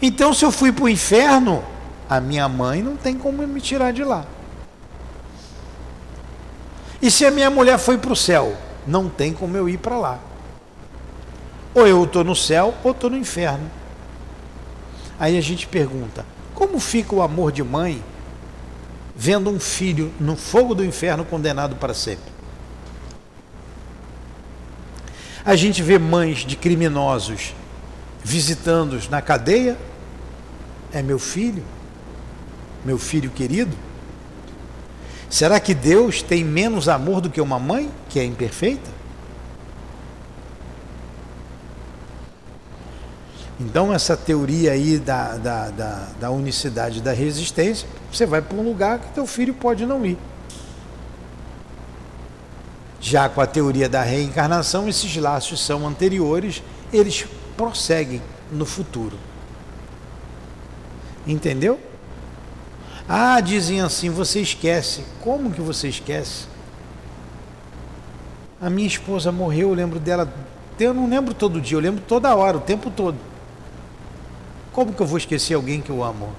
Então, 0.00 0.34
se 0.34 0.44
eu 0.44 0.50
fui 0.50 0.72
para 0.72 0.84
o 0.84 0.88
inferno, 0.88 1.62
a 2.08 2.20
minha 2.20 2.48
mãe 2.48 2.82
não 2.82 2.96
tem 2.96 3.16
como 3.16 3.46
me 3.46 3.60
tirar 3.60 3.92
de 3.92 4.02
lá. 4.02 4.24
E 7.00 7.10
se 7.10 7.24
a 7.24 7.30
minha 7.30 7.50
mulher 7.50 7.78
foi 7.78 7.98
para 7.98 8.12
o 8.12 8.16
céu, 8.16 8.56
não 8.86 9.08
tem 9.08 9.32
como 9.32 9.56
eu 9.56 9.68
ir 9.68 9.78
para 9.78 9.96
lá. 9.96 10.18
Ou 11.74 11.86
eu 11.86 12.04
estou 12.04 12.22
no 12.22 12.36
céu 12.36 12.74
ou 12.84 12.90
estou 12.90 13.10
no 13.10 13.16
inferno. 13.16 13.70
Aí 15.18 15.38
a 15.38 15.40
gente 15.40 15.66
pergunta: 15.66 16.24
como 16.54 16.78
fica 16.78 17.14
o 17.14 17.22
amor 17.22 17.50
de 17.50 17.62
mãe 17.62 18.02
vendo 19.14 19.50
um 19.50 19.60
filho 19.60 20.12
no 20.18 20.36
fogo 20.36 20.74
do 20.74 20.84
inferno 20.84 21.24
condenado 21.24 21.76
para 21.76 21.94
sempre? 21.94 22.32
A 25.44 25.56
gente 25.56 25.82
vê 25.82 25.98
mães 25.98 26.38
de 26.38 26.56
criminosos 26.56 27.54
visitando-os 28.22 29.08
na 29.08 29.20
cadeia. 29.20 29.76
É 30.92 31.02
meu 31.02 31.18
filho, 31.18 31.64
meu 32.84 32.98
filho 32.98 33.30
querido. 33.30 33.76
Será 35.28 35.58
que 35.58 35.74
Deus 35.74 36.22
tem 36.22 36.44
menos 36.44 36.88
amor 36.88 37.20
do 37.20 37.30
que 37.30 37.40
uma 37.40 37.58
mãe 37.58 37.90
que 38.08 38.20
é 38.20 38.24
imperfeita? 38.24 39.01
Então, 43.64 43.94
essa 43.94 44.16
teoria 44.16 44.72
aí 44.72 44.98
da, 44.98 45.36
da, 45.36 45.70
da, 45.70 46.08
da 46.18 46.30
unicidade 46.30 47.00
da 47.00 47.12
resistência, 47.12 47.88
você 48.10 48.26
vai 48.26 48.42
para 48.42 48.58
um 48.58 48.62
lugar 48.62 48.98
que 48.98 49.14
teu 49.14 49.24
filho 49.24 49.54
pode 49.54 49.86
não 49.86 50.04
ir. 50.04 50.18
Já 53.00 53.28
com 53.28 53.40
a 53.40 53.46
teoria 53.46 53.88
da 53.88 54.02
reencarnação, 54.02 54.88
esses 54.88 55.16
laços 55.16 55.64
são 55.64 55.86
anteriores, 55.86 56.60
eles 56.92 57.24
prosseguem 57.56 58.20
no 58.50 58.66
futuro. 58.66 59.16
Entendeu? 61.24 61.78
Ah, 63.08 63.40
dizem 63.40 63.80
assim, 63.80 64.10
você 64.10 64.40
esquece. 64.40 65.04
Como 65.20 65.52
que 65.52 65.60
você 65.60 65.88
esquece? 65.88 66.46
A 68.60 68.68
minha 68.68 68.88
esposa 68.88 69.30
morreu, 69.30 69.68
eu 69.68 69.74
lembro 69.74 70.00
dela. 70.00 70.32
Eu 70.80 70.92
não 70.92 71.08
lembro 71.08 71.32
todo 71.32 71.60
dia, 71.60 71.76
eu 71.76 71.80
lembro 71.80 72.02
toda 72.08 72.34
hora, 72.34 72.56
o 72.56 72.60
tempo 72.60 72.90
todo. 72.90 73.31
Como 74.72 74.92
que 74.92 75.02
eu 75.02 75.06
vou 75.06 75.18
esquecer 75.18 75.54
alguém 75.54 75.80
que 75.80 75.90
eu 75.90 76.02
amo? 76.02 76.32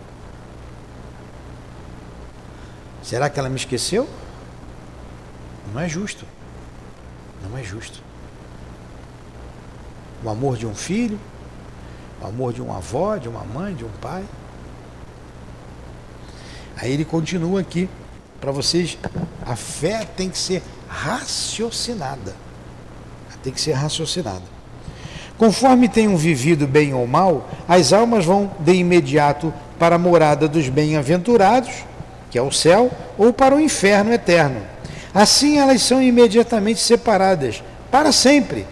Será 3.03 3.29
que 3.29 3.39
ela 3.39 3.49
me 3.49 3.55
esqueceu? 3.55 4.09
Não 5.71 5.79
é 5.79 5.87
justo. 5.87 6.25
Não 7.43 7.57
é 7.57 7.63
justo. 7.63 8.01
O 10.23 10.29
amor 10.29 10.57
de 10.57 10.65
um 10.65 10.73
filho, 10.73 11.19
o 12.21 12.27
amor 12.27 12.53
de 12.53 12.61
uma 12.61 12.77
avó, 12.77 13.17
de 13.17 13.27
uma 13.27 13.43
mãe, 13.43 13.75
de 13.75 13.83
um 13.83 13.91
pai. 14.01 14.25
Aí 16.77 16.91
ele 16.91 17.05
continua 17.05 17.61
aqui 17.61 17.89
para 18.41 18.51
vocês. 18.51 18.97
A 19.45 19.55
fé 19.55 20.05
tem 20.05 20.29
que 20.29 20.37
ser 20.37 20.63
raciocinada. 20.87 22.35
Tem 23.43 23.51
que 23.51 23.59
ser 23.59 23.73
raciocinada. 23.73 24.52
Conforme 25.37 25.89
tenham 25.89 26.15
vivido 26.15 26.67
bem 26.67 26.93
ou 26.93 27.07
mal, 27.07 27.49
as 27.67 27.91
almas 27.91 28.25
vão 28.25 28.51
de 28.59 28.73
imediato 28.73 29.53
para 29.79 29.95
a 29.95 29.99
morada 29.99 30.47
dos 30.47 30.69
bem-aventurados, 30.69 31.71
que 32.29 32.37
é 32.37 32.41
o 32.41 32.51
céu, 32.51 32.91
ou 33.17 33.33
para 33.33 33.55
o 33.55 33.59
inferno 33.59 34.13
eterno. 34.13 34.61
Assim 35.13 35.57
elas 35.57 35.81
são 35.81 36.01
imediatamente 36.01 36.79
separadas, 36.79 37.63
para 37.91 38.11
sempre, 38.11 38.65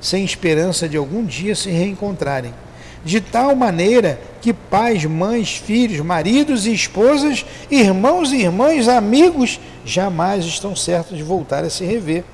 sem 0.00 0.24
esperança 0.24 0.88
de 0.88 0.96
algum 0.96 1.24
dia 1.24 1.54
se 1.54 1.70
reencontrarem 1.70 2.52
de 3.04 3.20
tal 3.20 3.54
maneira 3.54 4.20
que 4.40 4.52
pais, 4.52 5.04
mães, 5.04 5.56
filhos, 5.56 6.04
maridos 6.04 6.66
e 6.66 6.72
esposas, 6.72 7.44
irmãos 7.70 8.32
e 8.32 8.36
irmãs, 8.36 8.88
amigos, 8.88 9.60
jamais 9.84 10.44
estão 10.44 10.74
certos 10.74 11.16
de 11.16 11.22
voltar 11.22 11.64
a 11.64 11.70
se 11.70 11.84
rever. 11.84 12.24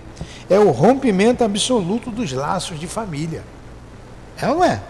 É 0.48 0.58
o 0.58 0.70
rompimento 0.70 1.44
absoluto 1.44 2.10
dos 2.10 2.32
laços 2.32 2.78
de 2.78 2.86
família. 2.86 3.42
É 4.40 4.48
ou 4.48 4.56
não 4.56 4.64
é? 4.64 4.80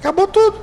Acabou 0.00 0.26
tudo. 0.26 0.58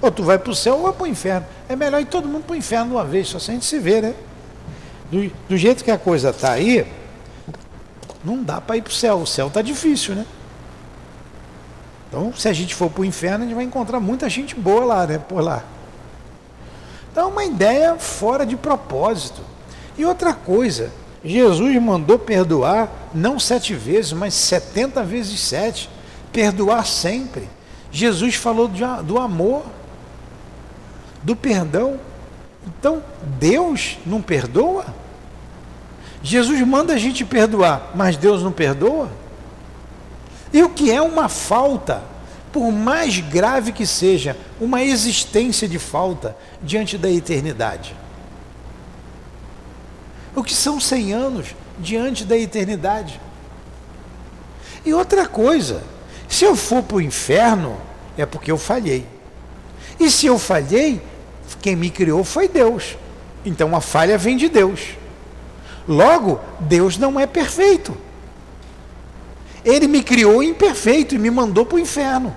Ou 0.00 0.10
tu 0.10 0.22
vai 0.22 0.38
para 0.38 0.50
o 0.50 0.54
céu 0.54 0.78
ou 0.78 0.92
para 0.92 1.04
o 1.04 1.06
inferno. 1.06 1.46
É 1.68 1.76
melhor 1.76 2.00
ir 2.00 2.06
todo 2.06 2.26
mundo 2.26 2.44
para 2.44 2.54
o 2.54 2.56
inferno 2.56 2.94
uma 2.94 3.04
vez, 3.04 3.28
só 3.28 3.38
se 3.38 3.50
a 3.50 3.54
gente 3.54 3.66
se 3.66 3.78
vê, 3.78 4.00
né? 4.00 4.14
Do, 5.10 5.30
do 5.48 5.56
jeito 5.56 5.84
que 5.84 5.90
a 5.90 5.98
coisa 5.98 6.30
está 6.30 6.52
aí, 6.52 6.86
não 8.24 8.42
dá 8.42 8.60
para 8.60 8.76
ir 8.76 8.82
para 8.82 8.90
o 8.90 8.94
céu. 8.94 9.18
O 9.18 9.26
céu 9.26 9.48
está 9.48 9.60
difícil, 9.60 10.14
né? 10.14 10.26
Então, 12.08 12.32
se 12.34 12.48
a 12.48 12.52
gente 12.52 12.74
for 12.74 12.90
para 12.90 13.02
o 13.02 13.04
inferno, 13.04 13.44
a 13.44 13.46
gente 13.46 13.54
vai 13.54 13.64
encontrar 13.64 14.00
muita 14.00 14.28
gente 14.28 14.54
boa 14.54 14.84
lá, 14.84 15.06
né? 15.06 15.18
Por 15.18 15.42
lá. 15.42 15.62
Então, 17.12 17.28
é 17.28 17.32
uma 17.32 17.44
ideia 17.44 17.96
fora 17.96 18.44
de 18.46 18.56
propósito. 18.56 19.42
E 19.96 20.04
outra 20.04 20.32
coisa, 20.32 20.90
Jesus 21.24 21.80
mandou 21.80 22.18
perdoar 22.18 22.88
não 23.14 23.38
sete 23.38 23.74
vezes, 23.74 24.12
mas 24.12 24.34
setenta 24.34 25.04
vezes 25.04 25.38
sete. 25.40 25.90
Perdoar 26.32 26.86
sempre. 26.86 27.48
Jesus 27.90 28.34
falou 28.34 28.68
do 28.68 29.18
amor, 29.18 29.64
do 31.22 31.34
perdão. 31.34 31.98
Então, 32.66 33.02
Deus 33.38 33.98
não 34.06 34.22
perdoa? 34.22 34.86
Jesus 36.22 36.60
manda 36.66 36.92
a 36.92 36.98
gente 36.98 37.24
perdoar, 37.24 37.92
mas 37.94 38.16
Deus 38.16 38.42
não 38.42 38.52
perdoa? 38.52 39.10
E 40.52 40.62
o 40.62 40.68
que 40.68 40.90
é 40.90 41.00
uma 41.00 41.28
falta? 41.28 42.02
Por 42.52 42.70
mais 42.70 43.18
grave 43.20 43.72
que 43.72 43.86
seja, 43.86 44.36
uma 44.60 44.82
existência 44.82 45.68
de 45.68 45.78
falta 45.78 46.36
diante 46.62 46.98
da 46.98 47.10
eternidade. 47.10 47.94
O 50.34 50.42
que 50.42 50.54
são 50.54 50.78
100 50.78 51.12
anos 51.12 51.46
diante 51.78 52.24
da 52.24 52.36
eternidade? 52.36 53.20
E 54.84 54.92
outra 54.92 55.26
coisa, 55.26 55.82
se 56.30 56.44
eu 56.44 56.54
for 56.54 56.80
para 56.84 56.98
o 56.98 57.00
inferno, 57.02 57.76
é 58.16 58.24
porque 58.24 58.52
eu 58.52 58.56
falhei. 58.56 59.04
E 59.98 60.08
se 60.08 60.26
eu 60.26 60.38
falhei, 60.38 61.02
quem 61.60 61.74
me 61.74 61.90
criou 61.90 62.22
foi 62.22 62.46
Deus. 62.48 62.96
Então 63.44 63.74
a 63.74 63.80
falha 63.80 64.16
vem 64.16 64.36
de 64.36 64.48
Deus. 64.48 64.96
Logo, 65.88 66.40
Deus 66.60 66.96
não 66.96 67.18
é 67.18 67.26
perfeito. 67.26 67.96
Ele 69.64 69.88
me 69.88 70.04
criou 70.04 70.40
imperfeito 70.40 71.16
e 71.16 71.18
me 71.18 71.32
mandou 71.32 71.66
para 71.66 71.76
o 71.76 71.80
inferno. 71.80 72.34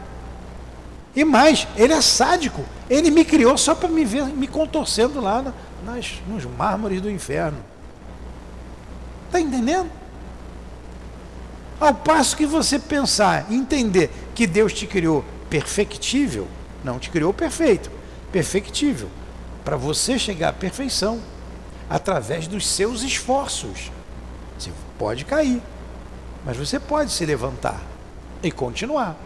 E 1.16 1.24
mais, 1.24 1.68
ele 1.78 1.94
é 1.94 2.02
sádico. 2.02 2.66
Ele 2.90 3.12
me 3.12 3.24
criou 3.24 3.56
só 3.60 3.76
para 3.76 3.90
me 3.90 4.04
ver 4.04 4.26
me 4.26 4.48
contorcendo 4.48 5.22
lá 5.22 5.54
nas, 5.86 6.14
nos 6.28 6.46
mármores 6.46 7.00
do 7.00 7.12
inferno. 7.12 7.60
Está 9.28 9.40
entendendo? 9.40 9.90
Ao 11.84 11.94
passo 11.94 12.38
que 12.38 12.46
você 12.46 12.80
pensar, 12.80 13.52
entender 13.52 14.10
que 14.34 14.48
Deus 14.48 14.72
te 14.72 14.88
criou 14.88 15.22
perfectível, 15.50 16.48
não 16.82 16.98
te 16.98 17.10
criou 17.10 17.34
perfeito, 17.34 17.92
perfectível, 18.32 19.10
para 19.66 19.76
você 19.76 20.18
chegar 20.18 20.48
à 20.48 20.54
perfeição 20.54 21.20
através 21.90 22.48
dos 22.48 22.66
seus 22.66 23.02
esforços. 23.02 23.92
Você 24.58 24.72
pode 24.98 25.26
cair, 25.26 25.62
mas 26.46 26.56
você 26.56 26.80
pode 26.80 27.12
se 27.12 27.26
levantar 27.26 27.82
e 28.42 28.50
continuar. 28.50 29.18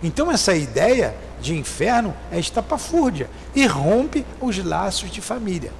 Então 0.00 0.30
essa 0.30 0.54
ideia 0.54 1.12
de 1.40 1.56
inferno 1.56 2.14
é 2.30 2.38
estapafúrdia 2.38 3.28
e 3.52 3.66
rompe 3.66 4.24
os 4.40 4.64
laços 4.64 5.10
de 5.10 5.20
família. 5.20 5.72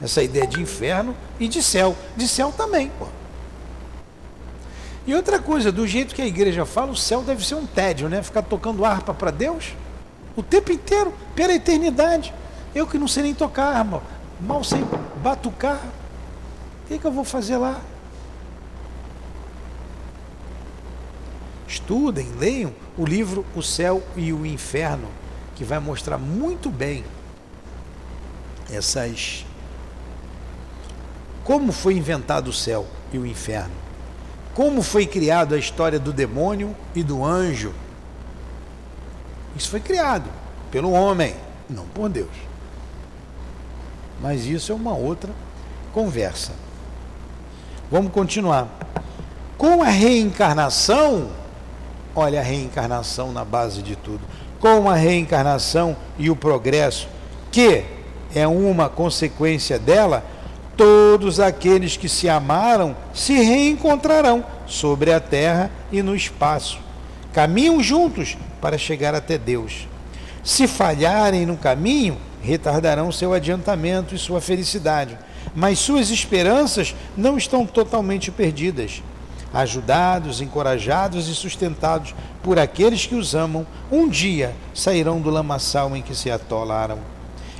Essa 0.00 0.22
ideia 0.22 0.46
de 0.46 0.62
inferno 0.62 1.14
e 1.38 1.46
de 1.46 1.62
céu. 1.62 1.94
De 2.16 2.26
céu 2.26 2.50
também, 2.56 2.90
pô. 2.98 3.06
E 5.06 5.14
outra 5.14 5.38
coisa, 5.38 5.70
do 5.70 5.86
jeito 5.86 6.14
que 6.14 6.22
a 6.22 6.26
igreja 6.26 6.66
fala, 6.66 6.90
o 6.90 6.96
céu 6.96 7.22
deve 7.22 7.46
ser 7.46 7.54
um 7.54 7.66
tédio, 7.66 8.08
né? 8.08 8.22
Ficar 8.22 8.42
tocando 8.42 8.84
harpa 8.84 9.14
para 9.14 9.30
Deus 9.30 9.74
o 10.34 10.42
tempo 10.42 10.72
inteiro, 10.72 11.14
pela 11.34 11.54
eternidade. 11.54 12.34
Eu 12.74 12.86
que 12.86 12.98
não 12.98 13.08
sei 13.08 13.22
nem 13.22 13.34
tocar 13.34 13.74
harpa, 13.74 14.02
mal 14.40 14.62
sei 14.64 14.84
batucar, 15.22 15.80
o 16.84 16.88
que, 16.88 16.98
que 16.98 17.06
eu 17.06 17.12
vou 17.12 17.24
fazer 17.24 17.56
lá? 17.56 17.80
Estudem, 21.66 22.30
leiam 22.38 22.72
o 22.96 23.04
livro 23.04 23.44
O 23.54 23.62
Céu 23.62 24.02
e 24.14 24.32
o 24.32 24.44
Inferno, 24.44 25.08
que 25.54 25.64
vai 25.64 25.78
mostrar 25.78 26.18
muito 26.18 26.70
bem 26.70 27.04
essas 28.70 29.44
como 31.44 31.70
foi 31.70 31.94
inventado 31.94 32.48
o 32.48 32.52
céu 32.52 32.84
e 33.12 33.18
o 33.18 33.24
inferno, 33.24 33.74
como 34.56 34.80
foi 34.80 35.04
criado 35.04 35.54
a 35.54 35.58
história 35.58 35.98
do 35.98 36.14
demônio 36.14 36.74
e 36.94 37.02
do 37.02 37.22
anjo. 37.22 37.74
Isso 39.54 39.68
foi 39.68 39.80
criado 39.80 40.30
pelo 40.70 40.92
homem, 40.92 41.34
não 41.68 41.84
por 41.84 42.08
Deus. 42.08 42.30
Mas 44.18 44.46
isso 44.46 44.72
é 44.72 44.74
uma 44.74 44.94
outra 44.94 45.30
conversa. 45.92 46.52
Vamos 47.90 48.10
continuar. 48.12 48.66
Com 49.58 49.82
a 49.82 49.88
reencarnação, 49.88 51.28
olha 52.14 52.40
a 52.40 52.42
reencarnação 52.42 53.32
na 53.32 53.44
base 53.44 53.82
de 53.82 53.94
tudo. 53.94 54.22
Com 54.58 54.88
a 54.88 54.94
reencarnação 54.94 55.94
e 56.18 56.30
o 56.30 56.36
progresso, 56.36 57.08
que 57.52 57.84
é 58.34 58.48
uma 58.48 58.88
consequência 58.88 59.78
dela, 59.78 60.24
todos 60.76 61.40
aqueles 61.40 61.96
que 61.96 62.08
se 62.08 62.28
amaram 62.28 62.96
se 63.14 63.32
reencontrarão 63.32 64.44
sobre 64.66 65.12
a 65.12 65.20
terra 65.20 65.70
e 65.90 66.02
no 66.02 66.14
espaço. 66.14 66.78
Caminham 67.32 67.82
juntos 67.82 68.36
para 68.60 68.78
chegar 68.78 69.14
até 69.14 69.38
Deus. 69.38 69.88
Se 70.44 70.66
falharem 70.66 71.44
no 71.44 71.56
caminho, 71.56 72.18
retardarão 72.40 73.10
seu 73.10 73.32
adiantamento 73.32 74.14
e 74.14 74.18
sua 74.18 74.40
felicidade, 74.40 75.18
mas 75.54 75.78
suas 75.78 76.10
esperanças 76.10 76.94
não 77.16 77.36
estão 77.36 77.66
totalmente 77.66 78.30
perdidas. 78.30 79.02
Ajudados, 79.52 80.40
encorajados 80.40 81.28
e 81.28 81.34
sustentados 81.34 82.14
por 82.42 82.58
aqueles 82.58 83.06
que 83.06 83.14
os 83.14 83.34
amam, 83.34 83.66
um 83.90 84.08
dia 84.08 84.54
sairão 84.74 85.20
do 85.20 85.30
lamaçal 85.30 85.96
em 85.96 86.02
que 86.02 86.14
se 86.14 86.30
atolaram. 86.30 86.98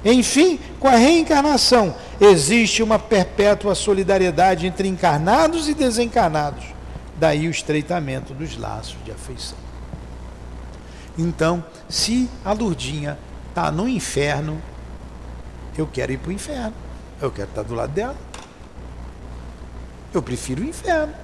Enfim, 0.04 0.58
com 0.78 0.87
a 0.87 0.96
reencarnação, 0.96 1.94
existe 2.20 2.82
uma 2.82 2.99
perpétua 2.99 3.75
solidariedade 3.75 4.66
entre 4.66 4.88
encarnados 4.88 5.68
e 5.68 5.75
desencarnados. 5.75 6.64
Daí 7.18 7.49
o 7.49 7.50
estreitamento 7.50 8.35
dos 8.35 8.56
laços 8.56 8.96
de 9.04 9.11
afeição. 9.11 9.58
Então, 11.18 11.64
se 11.88 12.28
a 12.44 12.52
Lurdinha 12.52 13.18
está 13.49 13.70
no 13.70 13.88
inferno, 13.88 14.61
eu 15.76 15.87
quero 15.87 16.12
ir 16.12 16.18
para 16.18 16.30
o 16.30 16.32
inferno. 16.32 16.74
Eu 17.20 17.31
quero 17.31 17.48
estar 17.48 17.62
do 17.62 17.74
lado 17.74 17.92
dela. 17.92 18.16
Eu 20.12 20.22
prefiro 20.22 20.62
o 20.62 20.66
inferno. 20.66 21.14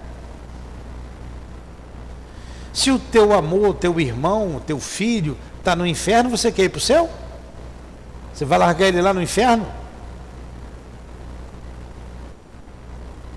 Se 2.72 2.90
o 2.90 2.98
teu 2.98 3.34
amor, 3.34 3.68
o 3.68 3.74
teu 3.74 4.00
irmão, 4.00 4.56
o 4.56 4.60
teu 4.60 4.80
filho 4.80 5.36
está 5.58 5.76
no 5.76 5.86
inferno, 5.86 6.30
você 6.30 6.50
quer 6.50 6.64
ir 6.64 6.68
para 6.70 6.78
o 6.78 6.80
céu? 6.80 7.10
Você 8.32 8.46
vai 8.46 8.58
largar 8.58 8.88
ele 8.88 9.02
lá 9.02 9.12
no 9.12 9.20
inferno? 9.20 9.66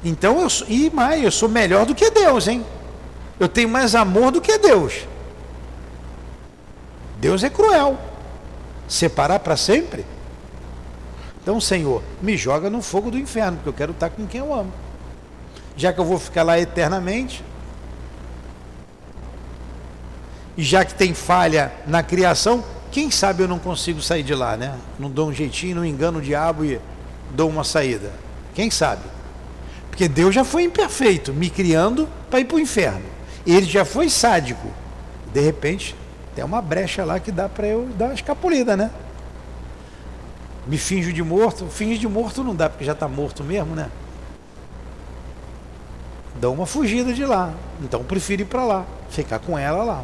Então 0.06 0.40
eu 0.40 0.50
sou, 0.52 0.68
e 0.70 0.92
mais, 0.92 1.24
eu 1.24 1.32
sou 1.32 1.50
melhor 1.50 1.84
do 1.84 1.96
que 1.96 2.12
Deus, 2.12 2.48
hein? 2.48 2.64
Eu 3.40 3.50
tenho 3.50 3.68
mais 3.68 3.96
amor 3.96 4.32
do 4.32 4.40
que 4.40 4.56
Deus. 4.60 5.08
Deus 7.20 7.44
é 7.44 7.50
cruel. 7.50 7.98
Separar 8.88 9.40
para 9.40 9.58
sempre? 9.58 10.06
Então, 11.42 11.60
Senhor, 11.60 12.04
me 12.22 12.38
joga 12.38 12.70
no 12.70 12.84
fogo 12.84 13.10
do 13.10 13.18
inferno, 13.18 13.58
porque 13.58 13.70
eu 13.70 13.74
quero 13.74 13.92
estar 13.94 14.12
com 14.12 14.28
quem 14.28 14.42
eu 14.42 14.54
amo. 14.54 14.72
Já 15.76 15.92
que 15.92 16.00
eu 16.00 16.06
vou 16.06 16.20
ficar 16.20 16.44
lá 16.44 16.60
eternamente, 16.60 17.44
e 20.56 20.64
já 20.64 20.86
que 20.86 20.94
tem 20.94 21.16
falha 21.16 21.74
na 21.88 22.04
criação, 22.04 22.64
quem 22.92 23.10
sabe 23.10 23.42
eu 23.42 23.48
não 23.48 23.58
consigo 23.58 24.02
sair 24.04 24.24
de 24.24 24.36
lá, 24.36 24.56
né? 24.56 24.78
Não 25.00 25.10
dou 25.10 25.30
um 25.30 25.34
jeitinho, 25.34 25.78
não 25.78 25.86
engano 25.86 26.20
o 26.20 26.22
diabo 26.22 26.64
e 26.64 26.80
dou 27.32 27.50
uma 27.50 27.64
saída. 27.64 28.12
Quem 28.54 28.70
sabe? 28.70 29.02
Porque 29.96 30.10
Deus 30.10 30.36
já 30.36 30.44
foi 30.44 30.64
imperfeito, 30.64 31.34
me 31.34 31.50
criando 31.50 32.06
para 32.30 32.42
ir 32.42 32.46
para 32.46 32.58
o 32.58 32.60
inferno. 32.60 33.06
Ele 33.48 33.66
já 33.66 33.86
foi 33.86 34.10
sádico. 34.10 34.68
De 35.34 35.40
repente, 35.40 35.96
tem 36.36 36.44
uma 36.44 36.62
brecha 36.62 37.06
lá 37.06 37.18
que 37.18 37.32
dá 37.32 37.48
para 37.48 37.66
eu 37.66 37.86
dar 37.98 38.08
uma 38.08 38.14
escapulida, 38.14 38.76
né? 38.76 38.92
Me 40.68 40.78
finjo 40.78 41.14
de 41.14 41.24
morto. 41.24 41.68
Finge 41.68 41.98
de 41.98 42.10
morto 42.10 42.44
não 42.44 42.54
dá, 42.54 42.70
porque 42.70 42.84
já 42.84 42.92
está 42.92 43.08
morto 43.08 43.42
mesmo, 43.42 43.74
né? 43.74 43.90
Dá 46.42 46.50
uma 46.50 46.66
fugida 46.66 47.14
de 47.14 47.24
lá. 47.24 47.54
Então 47.82 48.04
prefiro 48.04 48.42
ir 48.42 48.46
para 48.46 48.66
lá, 48.66 48.86
ficar 49.10 49.40
com 49.40 49.58
ela 49.58 49.82
lá. 49.82 50.04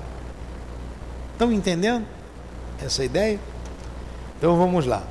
Estão 1.34 1.52
entendendo? 1.52 2.06
essa 2.82 3.04
ideia? 3.04 3.38
Então 4.38 4.58
vamos 4.58 4.86
lá. 4.86 5.04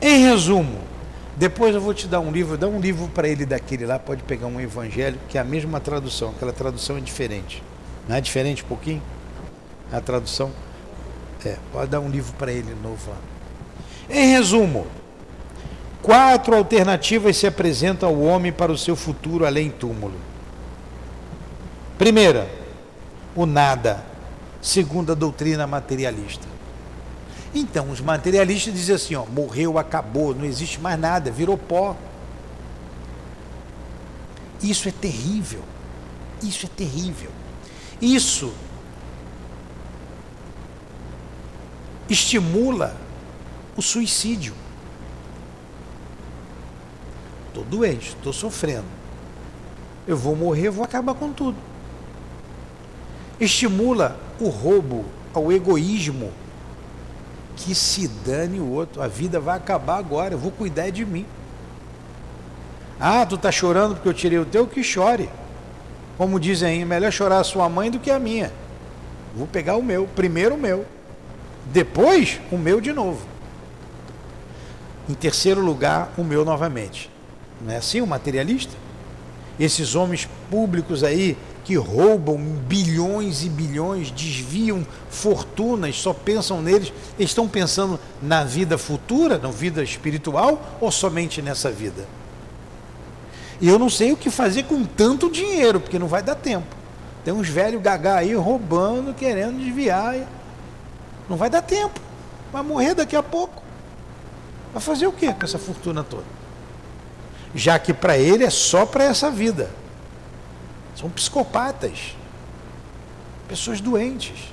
Em 0.00 0.24
resumo, 0.24 0.85
depois 1.36 1.74
eu 1.74 1.80
vou 1.82 1.92
te 1.92 2.08
dar 2.08 2.18
um 2.20 2.30
livro, 2.30 2.56
dá 2.56 2.66
um 2.66 2.80
livro 2.80 3.08
para 3.08 3.28
ele 3.28 3.44
daquele 3.44 3.84
lá, 3.84 3.98
pode 3.98 4.22
pegar 4.22 4.46
um 4.46 4.58
evangelho, 4.58 5.18
que 5.28 5.36
é 5.36 5.40
a 5.40 5.44
mesma 5.44 5.78
tradução, 5.78 6.30
aquela 6.30 6.52
tradução 6.52 6.96
é 6.96 7.00
diferente. 7.00 7.62
Não 8.08 8.16
é 8.16 8.20
diferente 8.22 8.64
um 8.64 8.66
pouquinho? 8.66 9.02
A 9.92 10.00
tradução? 10.00 10.50
É, 11.44 11.56
pode 11.70 11.90
dar 11.90 12.00
um 12.00 12.08
livro 12.08 12.32
para 12.38 12.50
ele 12.50 12.74
novo 12.82 13.10
lá. 13.10 13.16
Em 14.08 14.30
resumo, 14.30 14.86
quatro 16.00 16.56
alternativas 16.56 17.36
se 17.36 17.46
apresentam 17.46 18.08
ao 18.08 18.18
homem 18.18 18.50
para 18.50 18.72
o 18.72 18.78
seu 18.78 18.96
futuro 18.96 19.44
além 19.44 19.68
túmulo. 19.68 20.18
Primeira, 21.98 22.48
o 23.34 23.44
nada, 23.44 24.02
segundo 24.62 25.12
a 25.12 25.14
doutrina 25.14 25.66
materialista. 25.66 26.55
Então, 27.58 27.90
os 27.90 28.00
materialistas 28.00 28.74
dizem 28.74 28.94
assim: 28.94 29.14
ó, 29.14 29.24
morreu, 29.24 29.78
acabou, 29.78 30.34
não 30.34 30.44
existe 30.44 30.80
mais 30.80 30.98
nada, 30.98 31.30
virou 31.30 31.56
pó. 31.56 31.96
Isso 34.62 34.88
é 34.88 34.92
terrível. 34.92 35.62
Isso 36.42 36.66
é 36.66 36.68
terrível. 36.68 37.30
Isso 38.00 38.52
estimula 42.08 42.94
o 43.76 43.82
suicídio. 43.82 44.54
Estou 47.48 47.64
doente, 47.64 48.10
estou 48.10 48.32
sofrendo. 48.32 48.84
Eu 50.06 50.16
vou 50.16 50.36
morrer, 50.36 50.68
vou 50.68 50.84
acabar 50.84 51.14
com 51.14 51.32
tudo 51.32 51.56
estimula 53.40 54.18
o 54.40 54.48
roubo, 54.48 55.04
ao 55.32 55.52
egoísmo. 55.52 56.32
Que 57.56 57.74
se 57.74 58.06
dane 58.06 58.60
o 58.60 58.70
outro, 58.70 59.02
a 59.02 59.08
vida 59.08 59.40
vai 59.40 59.56
acabar 59.56 59.98
agora, 59.98 60.34
eu 60.34 60.38
vou 60.38 60.52
cuidar 60.52 60.90
de 60.90 61.04
mim. 61.04 61.26
Ah, 63.00 63.26
tu 63.26 63.36
tá 63.36 63.50
chorando 63.50 63.94
porque 63.94 64.08
eu 64.08 64.14
tirei 64.14 64.38
o 64.38 64.44
teu, 64.44 64.66
que 64.66 64.82
chore. 64.82 65.28
Como 66.16 66.40
dizem 66.40 66.78
aí, 66.78 66.84
melhor 66.84 67.10
chorar 67.12 67.40
a 67.40 67.44
sua 67.44 67.68
mãe 67.68 67.90
do 67.90 67.98
que 67.98 68.10
a 68.10 68.18
minha. 68.18 68.52
Vou 69.34 69.46
pegar 69.46 69.76
o 69.76 69.82
meu, 69.82 70.06
primeiro 70.06 70.54
o 70.54 70.58
meu, 70.58 70.86
depois 71.66 72.40
o 72.50 72.56
meu 72.56 72.80
de 72.80 72.92
novo. 72.92 73.26
Em 75.08 75.14
terceiro 75.14 75.60
lugar, 75.60 76.12
o 76.16 76.24
meu 76.24 76.44
novamente. 76.44 77.10
Não 77.60 77.72
é 77.72 77.76
assim 77.76 78.00
o 78.00 78.06
materialista? 78.06 78.74
Esses 79.58 79.94
homens 79.94 80.28
públicos 80.50 81.04
aí 81.04 81.36
que 81.66 81.74
roubam 81.74 82.36
bilhões 82.38 83.42
e 83.44 83.48
bilhões, 83.48 84.12
desviam 84.12 84.86
fortunas, 85.10 86.00
só 86.00 86.12
pensam 86.12 86.62
neles, 86.62 86.92
estão 87.18 87.48
pensando 87.48 87.98
na 88.22 88.44
vida 88.44 88.78
futura, 88.78 89.36
na 89.36 89.50
vida 89.50 89.82
espiritual 89.82 90.78
ou 90.80 90.92
somente 90.92 91.42
nessa 91.42 91.68
vida? 91.68 92.06
E 93.60 93.68
eu 93.68 93.80
não 93.80 93.90
sei 93.90 94.12
o 94.12 94.16
que 94.16 94.30
fazer 94.30 94.62
com 94.62 94.84
tanto 94.84 95.28
dinheiro, 95.28 95.80
porque 95.80 95.98
não 95.98 96.06
vai 96.06 96.22
dar 96.22 96.36
tempo. 96.36 96.68
Tem 97.24 97.34
uns 97.34 97.48
velhos 97.48 97.82
gagá 97.82 98.18
aí 98.18 98.32
roubando, 98.32 99.12
querendo 99.12 99.58
desviar. 99.58 100.18
Não 101.28 101.36
vai 101.36 101.50
dar 101.50 101.62
tempo. 101.62 101.98
Vai 102.52 102.62
morrer 102.62 102.94
daqui 102.94 103.16
a 103.16 103.24
pouco. 103.24 103.60
Vai 104.72 104.80
fazer 104.80 105.08
o 105.08 105.12
que 105.12 105.32
com 105.32 105.44
essa 105.44 105.58
fortuna 105.58 106.04
toda? 106.04 106.22
Já 107.56 107.76
que 107.76 107.92
para 107.92 108.16
ele 108.16 108.44
é 108.44 108.50
só 108.50 108.86
para 108.86 109.02
essa 109.02 109.32
vida. 109.32 109.68
São 110.96 111.10
psicopatas. 111.10 112.16
Pessoas 113.46 113.80
doentes. 113.80 114.52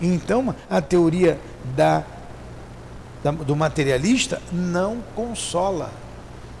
Então, 0.00 0.54
a 0.68 0.80
teoria 0.80 1.38
da, 1.76 2.02
da, 3.22 3.30
do 3.30 3.54
materialista 3.54 4.42
não 4.52 5.00
consola. 5.14 5.90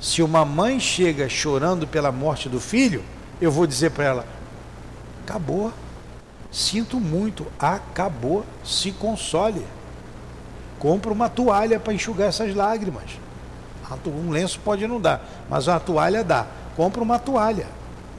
Se 0.00 0.22
uma 0.22 0.44
mãe 0.44 0.78
chega 0.78 1.28
chorando 1.28 1.86
pela 1.86 2.12
morte 2.12 2.48
do 2.48 2.60
filho, 2.60 3.04
eu 3.40 3.50
vou 3.50 3.66
dizer 3.66 3.90
para 3.90 4.04
ela: 4.04 4.26
acabou. 5.22 5.72
Sinto 6.52 6.98
muito, 6.98 7.46
acabou. 7.58 8.44
Se 8.64 8.92
console. 8.92 9.66
Compra 10.78 11.12
uma 11.12 11.28
toalha 11.28 11.78
para 11.78 11.92
enxugar 11.92 12.28
essas 12.28 12.54
lágrimas. 12.54 13.18
Um 14.06 14.30
lenço 14.30 14.60
pode 14.60 14.86
não 14.86 15.00
dar, 15.00 15.22
mas 15.48 15.66
uma 15.66 15.80
toalha 15.80 16.24
dá. 16.24 16.46
Compra 16.76 17.02
uma 17.02 17.18
toalha. 17.18 17.66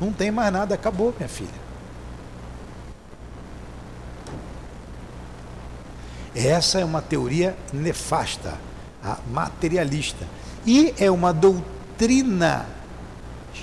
Não 0.01 0.11
tem 0.11 0.31
mais 0.31 0.51
nada, 0.51 0.73
acabou, 0.73 1.13
minha 1.15 1.29
filha. 1.29 1.61
Essa 6.33 6.79
é 6.79 6.85
uma 6.85 7.03
teoria 7.03 7.55
nefasta, 7.71 8.57
materialista. 9.27 10.25
E 10.65 10.91
é 10.97 11.11
uma 11.11 11.31
doutrina 11.31 12.65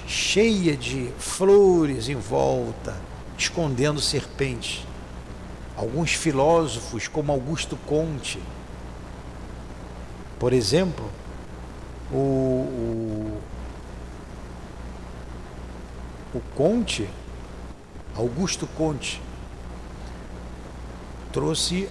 cheia 0.06 0.76
de 0.76 1.10
flores 1.18 2.08
em 2.08 2.14
volta, 2.14 2.94
escondendo 3.36 4.00
serpentes. 4.00 4.86
Alguns 5.76 6.12
filósofos, 6.12 7.08
como 7.08 7.32
Augusto 7.32 7.76
Conte, 7.84 8.38
por 10.38 10.52
exemplo, 10.52 11.10
o, 12.12 12.16
o, 12.16 13.17
o 16.34 16.40
Conte, 16.54 17.08
Augusto 18.14 18.66
Conte, 18.76 19.20
trouxe 21.32 21.88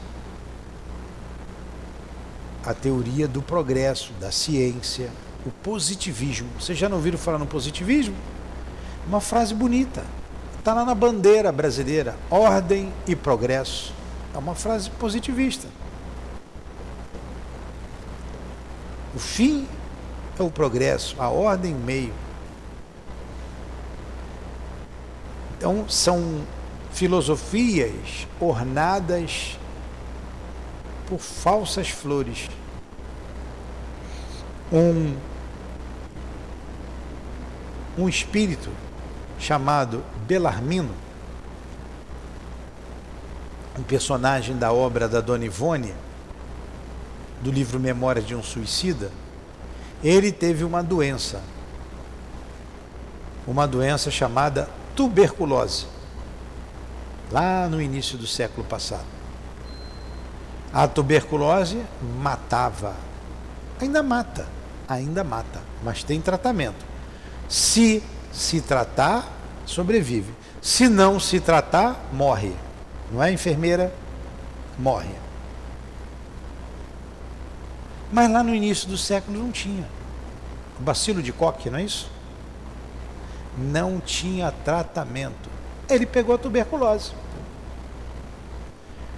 a 2.66 2.74
teoria 2.74 3.28
do 3.28 3.42
progresso, 3.42 4.12
da 4.20 4.32
ciência, 4.32 5.10
o 5.46 5.52
positivismo. 5.52 6.50
Vocês 6.60 6.78
já 6.78 6.90
não 6.90 6.98
ouviram 6.98 7.18
falar 7.18 7.38
no 7.38 7.46
positivismo? 7.46 8.16
Uma 9.08 9.22
frase 9.22 9.54
bonita. 9.54 10.04
Está 10.60 10.74
lá 10.74 10.84
na 10.84 10.94
bandeira 10.94 11.52
brasileira: 11.52 12.16
ordem 12.30 12.92
e 13.08 13.16
progresso. 13.16 13.94
É 14.34 14.38
uma 14.38 14.54
frase 14.54 14.90
positivista. 14.90 15.68
O 19.16 19.20
fim 19.20 19.66
é 20.38 20.44
o 20.44 20.52
progresso, 20.52 21.16
a 21.18 21.30
ordem 21.30 21.74
o 21.74 21.80
meio. 21.80 22.14
Então, 25.70 25.90
são 25.90 26.46
filosofias 26.94 28.26
ornadas 28.40 29.60
por 31.06 31.20
falsas 31.20 31.90
flores. 31.90 32.50
Um, 34.72 35.14
um 37.98 38.08
espírito 38.08 38.70
chamado 39.38 40.06
Belarmino, 40.26 40.96
um 43.78 43.84
personagem 43.84 44.56
da 44.56 44.72
obra 44.72 45.10
da 45.10 45.20
Dona 45.20 45.44
Ivone, 45.44 45.94
do 47.42 47.52
livro 47.52 47.78
Memórias 47.78 48.26
de 48.26 48.34
um 48.34 48.42
Suicida, 48.42 49.12
ele 50.02 50.32
teve 50.32 50.64
uma 50.64 50.82
doença, 50.82 51.42
uma 53.46 53.68
doença 53.68 54.10
chamada 54.10 54.77
tuberculose, 54.98 55.86
lá 57.32 57.70
no 57.70 57.80
início 57.80 58.18
do 58.18 58.26
século 58.26 58.66
passado. 58.66 59.06
A 60.74 60.88
tuberculose 60.88 61.80
matava. 62.20 62.96
Ainda 63.80 64.02
mata, 64.02 64.48
ainda 64.90 65.24
mata, 65.24 65.62
mas 65.84 66.04
tem 66.04 66.20
tratamento. 66.20 66.84
Se 67.48 68.04
se 68.32 68.60
tratar, 68.60 69.32
sobrevive. 69.68 70.34
Se 70.62 70.90
não 70.90 71.20
se 71.20 71.40
tratar, 71.40 72.10
morre. 72.12 72.54
Não 73.12 73.22
é 73.22 73.32
enfermeira? 73.32 73.94
Morre. 74.80 75.14
Mas 78.12 78.32
lá 78.32 78.42
no 78.42 78.54
início 78.54 78.88
do 78.88 78.98
século 78.98 79.38
não 79.38 79.52
tinha. 79.52 79.88
O 80.80 80.84
bacilo 80.84 81.22
de 81.22 81.32
Koch, 81.32 81.70
não 81.70 81.78
é 81.78 81.84
isso? 81.84 82.10
Não 83.58 84.00
tinha 84.00 84.52
tratamento. 84.52 85.50
Ele 85.90 86.06
pegou 86.06 86.36
a 86.36 86.38
tuberculose. 86.38 87.12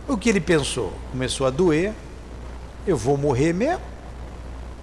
O 0.08 0.18
que 0.18 0.30
ele 0.30 0.42
pensou? 0.42 0.94
Começou 1.12 1.46
a 1.46 1.50
doer, 1.50 1.94
eu 2.88 2.98
vou 2.98 3.18
morrer 3.18 3.54
mesmo. 3.54 3.82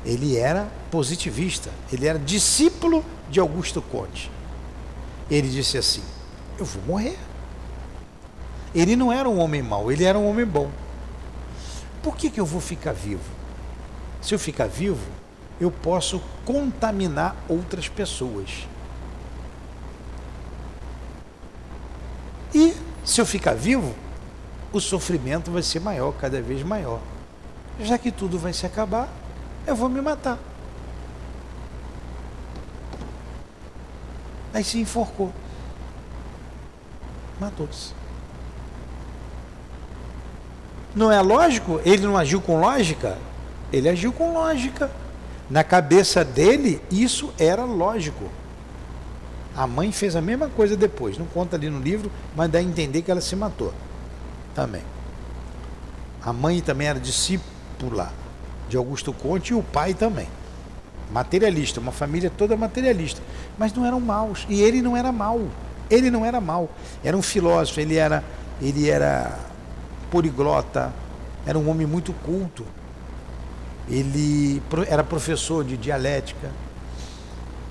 Ele 0.05 0.37
era 0.37 0.69
positivista, 0.90 1.71
ele 1.92 2.07
era 2.07 2.19
discípulo 2.19 3.05
de 3.29 3.40
Augusto 3.40 3.83
Conte. 3.83 4.31
Ele 5.29 5.49
disse 5.49 5.77
assim: 5.77 6.03
Eu 6.59 6.64
vou 6.64 6.83
morrer. 6.85 7.19
Ele 8.73 8.95
não 8.95 9.12
era 9.12 9.29
um 9.29 9.38
homem 9.38 9.62
mau, 9.62 9.90
ele 9.90 10.05
era 10.05 10.19
um 10.19 10.29
homem 10.29 10.47
bom. 10.47 10.71
Por 12.03 12.16
que, 12.16 12.31
que 12.31 12.38
eu 12.38 12.47
vou 12.47 12.61
ficar 12.61 12.92
vivo? 12.92 13.25
Se 14.23 14.33
eu 14.33 14.38
ficar 14.38 14.69
vivo, 14.69 15.09
eu 15.61 15.71
posso 15.71 16.23
contaminar 16.45 17.35
outras 17.49 17.88
pessoas. 17.88 18.69
E 22.55 22.75
se 23.07 23.21
eu 23.21 23.25
ficar 23.25 23.55
vivo, 23.55 23.95
o 24.73 24.81
sofrimento 24.81 25.53
vai 25.53 25.62
ser 25.62 25.79
maior, 25.81 26.12
cada 26.12 26.42
vez 26.42 26.64
maior. 26.64 27.01
Já 27.81 27.97
que 27.97 28.11
tudo 28.11 28.37
vai 28.37 28.53
se 28.53 28.66
acabar, 28.66 29.09
eu 29.64 29.77
vou 29.77 29.88
me 29.88 30.01
matar. 30.01 30.38
Aí 34.53 34.64
se 34.64 34.81
enforcou. 34.81 35.33
Matou-se. 37.38 37.95
Não 40.92 41.12
é 41.12 41.21
lógico? 41.21 41.81
Ele 41.85 42.05
não 42.05 42.16
agiu 42.16 42.40
com 42.40 42.59
lógica? 42.59 43.19
Ele 43.73 43.88
agiu 43.88 44.12
com 44.12 44.33
lógica. 44.33 44.90
Na 45.49 45.62
cabeça 45.62 46.25
dele, 46.25 46.83
isso 46.90 47.33
era 47.38 47.64
lógico. 47.64 48.25
A 49.57 49.66
mãe 49.66 49.90
fez 49.90 50.14
a 50.14 50.21
mesma 50.21 50.49
coisa 50.49 50.77
depois. 50.77 51.16
Não 51.16 51.27
conta 51.27 51.57
ali 51.57 51.71
no 51.71 51.81
livro, 51.81 52.12
mas 52.37 52.51
dá 52.51 52.59
a 52.59 52.62
entender 52.62 53.01
que 53.03 53.11
ela 53.11 53.23
se 53.23 53.35
matou 53.35 53.73
também. 54.55 54.83
A 56.23 56.33
mãe 56.33 56.61
também 56.61 56.88
era 56.88 57.01
discípula 57.01 58.12
de 58.69 58.77
Augusto 58.77 59.12
Conte 59.12 59.53
e 59.53 59.55
o 59.55 59.62
pai 59.62 59.95
também. 59.95 60.29
Materialista, 61.11 61.81
uma 61.81 61.92
família 61.92 62.31
toda 62.37 62.57
materialista. 62.57 63.23
Mas 63.57 63.73
não 63.73 63.87
eram 63.87 64.01
maus. 64.01 64.45
E 64.49 64.61
ele 64.61 64.83
não 64.83 64.97
era 64.97 65.11
mau. 65.11 65.49
Ele 65.88 66.11
não 66.11 66.25
era 66.25 66.40
mau. 66.40 66.69
Era 67.03 67.16
um 67.16 67.23
filósofo, 67.23 67.81
ele 67.81 67.97
era, 67.97 68.23
ele 68.61 68.90
era 68.90 69.38
poliglota, 70.11 70.92
era 71.47 71.59
um 71.59 71.71
homem 71.71 71.87
muito 71.87 72.12
culto. 72.12 72.66
Ele 73.88 74.61
era 74.88 75.05
professor 75.05 75.64
de 75.64 75.77
dialética. 75.77 76.51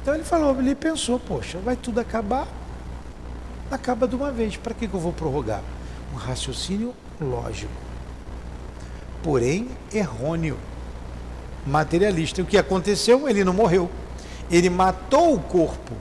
Então 0.05 0.13
ele 0.13 0.23
falou, 0.23 0.55
ele 0.59 0.75
pensou, 0.75 1.19
poxa, 1.19 1.57
vai 1.57 1.75
tudo 1.75 1.99
acabar, 1.99 2.47
acaba 3.71 4.07
de 4.07 4.15
uma 4.15 4.31
vez. 4.31 4.55
Para 4.55 4.75
que, 4.75 4.87
que 4.87 4.93
eu 4.93 4.99
vou 4.99 5.11
prorrogar? 5.11 5.63
um 6.13 6.17
raciocínio 6.17 6.93
lógico, 7.19 7.71
porém 9.23 9.67
errôneo, 9.91 10.59
materialista. 11.65 12.43
O 12.43 12.45
que 12.45 12.55
aconteceu? 12.57 13.27
Ele 13.27 13.43
não 13.43 13.53
morreu. 13.53 13.89
Ele 14.49 14.69
matou 14.69 15.33
o 15.33 15.39
corpo 15.39 15.93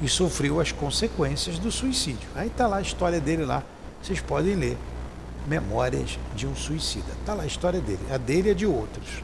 e 0.00 0.08
sofreu 0.08 0.60
as 0.60 0.72
consequências 0.72 1.58
do 1.58 1.70
suicídio. 1.70 2.28
Aí 2.34 2.46
está 2.46 2.66
lá 2.66 2.76
a 2.76 2.82
história 2.82 3.20
dele 3.20 3.44
lá. 3.44 3.62
Vocês 4.00 4.20
podem 4.20 4.54
ler. 4.54 4.78
Memórias 5.46 6.18
de 6.34 6.46
um 6.46 6.56
suicida. 6.56 7.12
Está 7.20 7.34
lá 7.34 7.42
a 7.42 7.46
história 7.46 7.80
dele. 7.80 8.00
A 8.10 8.16
dele 8.16 8.48
e 8.48 8.52
a 8.52 8.54
de 8.54 8.64
outros. 8.64 9.22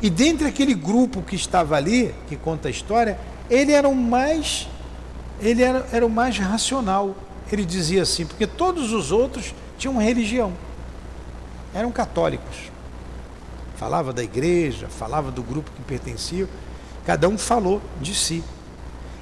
E 0.00 0.08
dentre 0.08 0.46
aquele 0.46 0.74
grupo 0.74 1.22
que 1.22 1.34
estava 1.34 1.76
ali, 1.76 2.14
que 2.28 2.36
conta 2.36 2.68
a 2.68 2.70
história, 2.70 3.18
ele 3.50 3.72
era 3.72 3.88
o 3.88 3.94
mais, 3.94 4.68
ele 5.40 5.62
era, 5.62 5.86
era 5.92 6.06
o 6.06 6.10
mais 6.10 6.38
racional 6.38 7.16
ele 7.50 7.64
dizia 7.64 8.02
assim, 8.02 8.26
porque 8.26 8.46
todos 8.46 8.92
os 8.92 9.10
outros 9.10 9.54
tinham 9.78 9.96
religião, 9.98 10.52
eram 11.74 11.90
católicos. 11.90 12.70
Falava 13.76 14.12
da 14.12 14.22
igreja, 14.22 14.88
falava 14.88 15.30
do 15.30 15.42
grupo 15.42 15.70
que 15.70 15.82
pertencia, 15.82 16.48
cada 17.06 17.28
um 17.28 17.38
falou 17.38 17.80
de 18.00 18.14
si. 18.14 18.42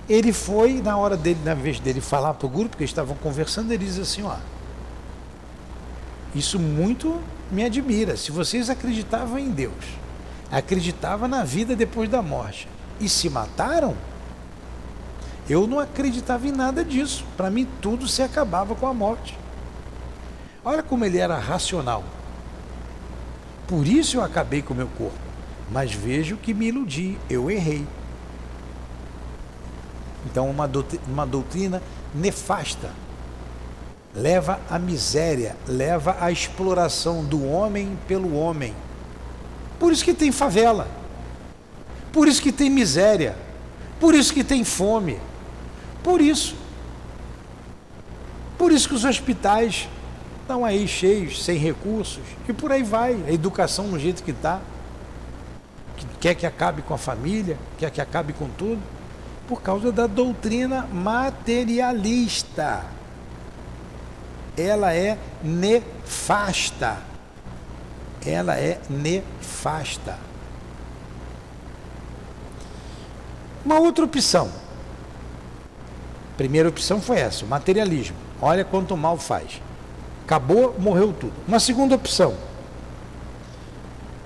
Ele 0.09 0.33
foi, 0.33 0.81
na 0.81 0.97
hora 0.97 1.17
dele, 1.17 1.39
na 1.45 1.55
vez 1.55 1.79
dele 1.79 2.01
falar 2.01 2.35
para 2.35 2.47
o 2.47 2.51
grupo, 2.51 2.77
que 2.77 2.85
estavam 2.85 3.17
conversando, 3.17 3.73
ele 3.73 3.85
diz 3.85 3.99
assim, 3.99 4.23
ó. 4.23 4.37
Isso 6.35 6.59
muito 6.59 7.21
me 7.51 7.65
admira. 7.65 8.17
Se 8.17 8.31
vocês 8.31 8.71
acreditavam 8.71 9.39
em 9.39 9.51
Deus, 9.51 9.73
acreditavam 10.51 11.29
na 11.29 11.45
vida 11.45 11.75
depois 11.75 12.09
da 12.09 12.23
morte 12.23 12.69
e 13.01 13.09
se 13.09 13.29
mataram, 13.29 13.97
eu 15.49 15.67
não 15.67 15.79
acreditava 15.79 16.47
em 16.47 16.53
nada 16.53 16.85
disso. 16.85 17.25
Para 17.37 17.51
mim, 17.51 17.69
tudo 17.81 18.09
se 18.09 18.23
acabava 18.23 18.75
com 18.75 18.87
a 18.87 18.95
morte. 18.95 19.39
Olha 20.65 20.83
como 20.83 21.05
ele 21.05 21.19
era 21.19 21.39
racional. 21.39 22.03
Por 23.69 23.87
isso 23.87 24.17
eu 24.17 24.23
acabei 24.23 24.63
com 24.63 24.75
o 24.75 24.77
meu 24.77 24.89
corpo. 24.89 25.19
Mas 25.71 25.93
vejo 25.93 26.37
que 26.37 26.53
me 26.53 26.69
iludi, 26.69 27.19
eu 27.31 27.51
errei. 27.51 27.87
Então, 30.25 30.51
uma 30.51 30.67
doutrina, 30.67 31.03
uma 31.07 31.27
doutrina 31.27 31.83
nefasta 32.15 32.91
leva 34.17 34.59
à 34.71 34.79
miséria, 34.79 35.55
leva 35.69 36.17
à 36.19 36.33
exploração 36.33 37.23
do 37.23 37.45
homem 37.47 37.99
pelo 38.09 38.35
homem. 38.35 38.75
Por 39.79 39.93
isso 39.93 40.05
que 40.05 40.15
tem 40.15 40.33
favela, 40.33 40.89
por 42.13 42.29
isso 42.29 42.41
que 42.41 42.53
tem 42.53 42.71
miséria, 42.71 43.37
por 44.01 44.15
isso 44.15 44.33
que 44.33 44.43
tem 44.43 44.65
fome, 44.65 45.21
por 46.03 46.21
isso. 46.21 46.57
Por 48.57 48.73
isso 48.73 48.89
que 48.89 48.95
os 48.95 49.05
hospitais 49.05 49.87
estão 50.41 50.65
aí 50.65 50.89
cheios, 50.89 51.45
sem 51.45 51.59
recursos, 51.59 52.23
e 52.49 52.53
por 52.53 52.73
aí 52.73 52.83
vai, 52.83 53.23
a 53.27 53.33
educação 53.33 53.89
no 53.89 53.99
jeito 53.99 54.23
que 54.23 54.31
está. 54.31 54.61
Quer 56.21 56.35
que 56.35 56.47
acabe 56.47 56.83
com 56.83 56.95
a 56.95 56.99
família, 56.99 57.59
quer 57.79 57.91
que 57.91 58.01
acabe 58.01 58.33
com 58.33 58.49
tudo, 58.49 58.81
por 59.47 59.61
causa 59.61 59.93
da 59.93 60.07
doutrina 60.07 60.89
materialista 60.93 62.97
ela 64.57 64.95
é 64.95 65.19
nefasta. 65.43 66.99
Ela 68.27 68.57
é 68.57 68.81
nefasta. 68.91 70.19
Uma 73.65 73.79
outra 73.79 74.05
opção. 74.05 74.51
Primeira 76.37 76.69
opção 76.69 77.01
foi 77.01 77.19
essa, 77.19 77.45
o 77.45 77.49
materialismo. 77.49 78.17
Olha 78.41 78.65
quanto 78.65 78.97
mal 78.97 79.17
faz. 79.17 79.63
Acabou, 80.25 80.75
morreu 80.79 81.13
tudo. 81.13 81.33
Uma 81.47 81.61
segunda 81.61 81.95
opção. 81.95 82.35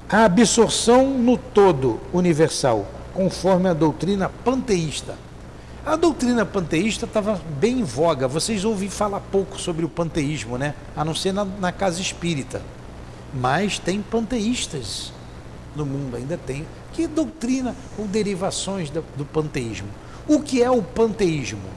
A 0.08 0.24
absorção 0.24 1.08
no 1.10 1.36
todo 1.36 2.00
universal, 2.12 2.86
conforme 3.14 3.68
a 3.68 3.74
doutrina 3.74 4.28
panteísta. 4.44 5.14
A 5.86 5.94
doutrina 5.94 6.44
panteísta 6.44 7.06
estava 7.06 7.40
bem 7.58 7.80
em 7.80 7.84
voga. 7.84 8.26
Vocês 8.26 8.64
ouviram 8.64 8.92
falar 8.92 9.20
pouco 9.20 9.58
sobre 9.58 9.84
o 9.84 9.88
panteísmo, 9.88 10.58
né? 10.58 10.74
A 10.96 11.04
não 11.04 11.14
ser 11.14 11.32
na, 11.32 11.44
na 11.44 11.70
casa 11.70 12.00
espírita. 12.00 12.60
Mas 13.32 13.78
tem 13.78 14.02
panteístas 14.02 15.12
no 15.74 15.86
mundo, 15.86 16.16
ainda 16.16 16.36
tem. 16.36 16.66
Que 16.92 17.06
doutrina 17.06 17.74
ou 17.98 18.06
derivações 18.06 18.90
do, 18.90 19.04
do 19.16 19.24
panteísmo? 19.24 19.88
O 20.26 20.40
que 20.40 20.62
é 20.62 20.70
o 20.70 20.82
panteísmo? 20.82 21.68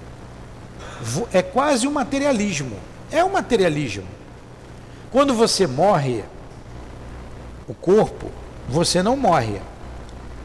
É 1.31 1.41
quase 1.41 1.85
o 1.85 1.89
um 1.89 1.93
materialismo. 1.93 2.77
É 3.11 3.23
um 3.23 3.31
materialismo. 3.31 4.07
Quando 5.11 5.33
você 5.33 5.67
morre, 5.67 6.23
o 7.67 7.73
corpo, 7.73 8.31
você 8.67 9.03
não 9.03 9.15
morre, 9.15 9.61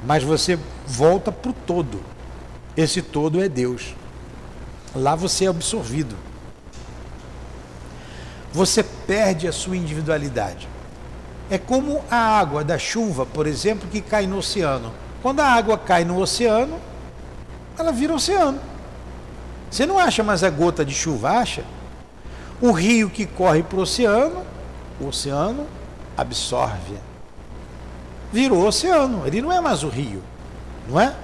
mas 0.04 0.22
você 0.22 0.58
volta 0.86 1.32
para 1.32 1.50
o 1.50 1.54
todo. 1.54 2.00
Esse 2.76 3.00
todo 3.00 3.42
é 3.42 3.48
Deus. 3.48 3.94
Lá 4.94 5.14
você 5.14 5.46
é 5.46 5.48
absorvido. 5.48 6.14
Você 8.52 8.82
perde 8.82 9.46
a 9.48 9.52
sua 9.52 9.76
individualidade. 9.76 10.68
É 11.50 11.56
como 11.56 12.02
a 12.10 12.16
água 12.16 12.62
da 12.62 12.78
chuva, 12.78 13.24
por 13.24 13.46
exemplo, 13.46 13.88
que 13.88 14.00
cai 14.00 14.26
no 14.26 14.38
oceano. 14.38 14.92
Quando 15.22 15.40
a 15.40 15.46
água 15.46 15.78
cai 15.78 16.04
no 16.04 16.20
oceano, 16.20 16.78
ela 17.78 17.90
vira 17.90 18.14
oceano. 18.14 18.60
Você 19.70 19.86
não 19.86 19.98
acha 19.98 20.22
mais 20.22 20.44
a 20.44 20.50
gota 20.50 20.84
de 20.84 20.94
chuva, 20.94 21.30
acha? 21.30 21.64
O 22.60 22.72
rio 22.72 23.08
que 23.08 23.26
corre 23.26 23.62
para 23.62 23.78
o 23.78 23.82
oceano, 23.82 24.42
o 25.00 25.06
oceano 25.06 25.66
absorve. 26.16 26.96
Virou 28.32 28.66
oceano, 28.66 29.26
ele 29.26 29.40
não 29.40 29.52
é 29.52 29.60
mais 29.60 29.82
o 29.82 29.88
rio, 29.88 30.22
não 30.88 31.00
é? 31.00 31.14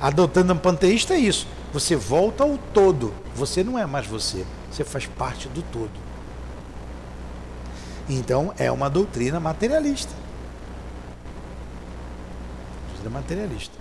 Adotando 0.00 0.52
um 0.52 0.58
panteísta 0.58 1.14
é 1.14 1.18
isso. 1.18 1.46
Você 1.72 1.96
volta 1.96 2.44
ao 2.44 2.58
todo. 2.72 3.14
Você 3.34 3.64
não 3.64 3.78
é 3.78 3.86
mais 3.86 4.06
você. 4.06 4.44
Você 4.70 4.84
faz 4.84 5.06
parte 5.06 5.48
do 5.48 5.62
todo. 5.62 6.03
Então 8.08 8.52
é 8.58 8.70
uma 8.70 8.90
doutrina 8.90 9.40
materialista. 9.40 10.12
Doutrina 12.88 13.10
materialista. 13.10 13.74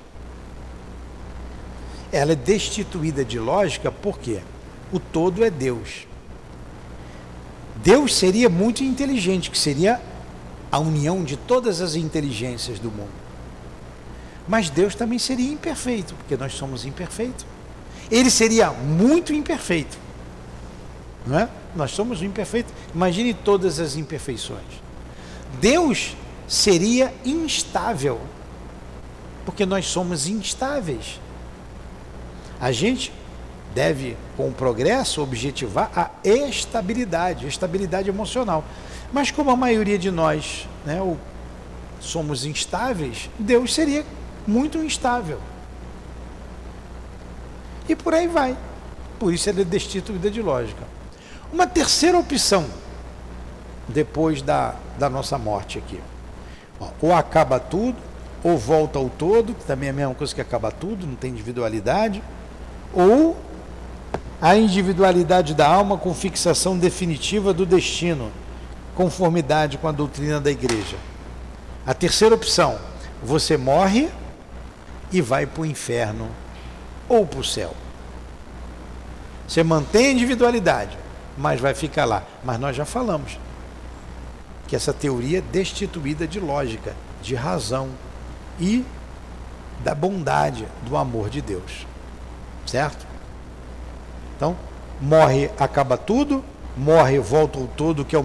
Ela 2.12 2.34
é 2.34 2.36
destituída 2.36 3.26
de 3.26 3.40
lógica 3.40 3.92
porque 3.92 4.40
o 4.92 5.00
todo 5.00 5.44
é 5.44 5.50
Deus. 5.50 6.08
Deus 7.78 8.16
seria 8.16 8.50
muito 8.50 8.84
inteligente, 8.84 9.50
que 9.50 9.58
seria 9.58 10.00
a 10.72 10.80
união 10.80 11.24
de 11.24 11.36
todas 11.36 11.82
as 11.82 11.96
inteligências 11.96 12.80
do 12.80 12.90
mundo. 12.90 13.12
Mas 14.48 14.70
Deus 14.70 14.96
também 14.96 15.20
seria 15.20 15.52
imperfeito, 15.52 16.14
porque 16.16 16.38
nós 16.38 16.54
somos 16.54 16.86
imperfeitos. 16.86 17.46
Ele 18.12 18.30
seria 18.30 18.72
muito 18.72 19.34
imperfeito. 19.34 19.98
Não 21.26 21.40
é? 21.40 21.50
Nós 21.76 21.92
somos 21.92 22.22
imperfeitos. 22.22 22.74
Imagine 22.94 23.34
todas 23.34 23.80
as 23.80 23.96
imperfeições. 23.96 24.84
Deus 25.60 26.16
seria 26.48 27.14
instável, 27.26 28.20
porque 29.46 29.66
nós 29.66 29.86
somos 29.88 30.28
instáveis. 30.28 31.20
A 32.60 32.72
gente 32.72 33.12
deve, 33.74 34.16
com 34.38 34.50
o 34.50 34.54
progresso, 34.54 35.22
objetivar 35.22 35.92
a 35.96 36.12
estabilidade, 36.24 37.46
a 37.46 37.50
estabilidade 37.50 38.10
emocional. 38.10 38.64
Mas 39.12 39.32
como 39.32 39.50
a 39.52 39.56
maioria 39.56 39.98
de 39.98 40.12
nós 40.12 40.68
né, 40.86 41.00
somos 42.00 42.46
instáveis, 42.46 43.30
Deus 43.38 43.74
seria 43.74 44.06
muito 44.46 44.78
instável. 44.78 45.40
E 47.88 47.96
por 47.96 48.14
aí 48.14 48.28
vai. 48.28 48.58
Por 49.20 49.34
isso 49.34 49.50
ela 49.50 49.62
é 49.62 49.66
destituída 49.66 50.30
de 50.30 50.42
lógica. 50.42 50.84
Uma 51.54 51.68
terceira 51.68 52.18
opção, 52.18 52.66
depois 53.88 54.42
da, 54.42 54.74
da 54.98 55.08
nossa 55.08 55.38
morte 55.38 55.78
aqui. 55.78 56.02
Ou 57.00 57.14
acaba 57.14 57.60
tudo, 57.60 57.96
ou 58.44 58.58
volta 58.58 58.98
ao 58.98 59.08
todo, 59.08 59.54
que 59.54 59.64
também 59.64 59.90
é 59.90 59.92
a 59.92 59.96
mesma 59.96 60.16
coisa 60.16 60.34
que 60.34 60.42
acaba 60.42 60.72
tudo, 60.72 61.06
não 61.06 61.14
tem 61.14 61.30
individualidade. 61.30 62.24
Ou 62.92 63.38
a 64.42 64.58
individualidade 64.58 65.54
da 65.54 65.68
alma 65.68 65.96
com 65.96 66.12
fixação 66.12 66.76
definitiva 66.76 67.54
do 67.54 67.68
destino, 67.68 68.32
conformidade 68.96 69.78
com 69.78 69.88
a 69.88 69.92
doutrina 69.92 70.42
da 70.42 70.50
igreja. 70.50 70.98
A 71.86 71.94
terceira 71.94 72.34
opção, 72.34 72.80
você 73.22 73.58
morre 73.58 74.10
e 75.12 75.22
vai 75.22 75.46
para 75.46 75.62
o 75.62 75.66
inferno 75.68 76.32
ou 77.08 77.28
para 77.28 77.42
o 77.42 77.44
céu. 77.44 77.76
Você 79.48 79.62
mantém 79.62 80.08
a 80.08 80.12
individualidade, 80.14 81.03
mas 81.38 81.60
vai 81.60 81.74
ficar 81.74 82.06
lá. 82.06 82.24
Mas 82.44 82.60
nós 82.60 82.76
já 82.76 82.86
falamos 82.86 83.40
que 84.68 84.76
essa 84.76 84.94
teoria 84.94 85.40
é 85.40 85.42
destituída 85.42 86.28
de 86.28 86.40
lógica, 86.40 86.96
de 87.22 87.36
razão 87.36 87.90
e 88.60 88.86
da 89.84 89.94
bondade, 89.94 90.68
do 90.84 90.96
amor 90.96 91.30
de 91.30 91.42
Deus. 91.42 91.86
Certo? 92.66 93.06
Então, 94.36 94.56
morre, 95.02 95.52
acaba 95.60 95.98
tudo, 95.98 96.44
morre, 96.78 97.20
volta 97.20 97.60
o 97.60 97.68
todo, 97.68 98.06
que 98.06 98.16
é 98.16 98.20
a 98.20 98.24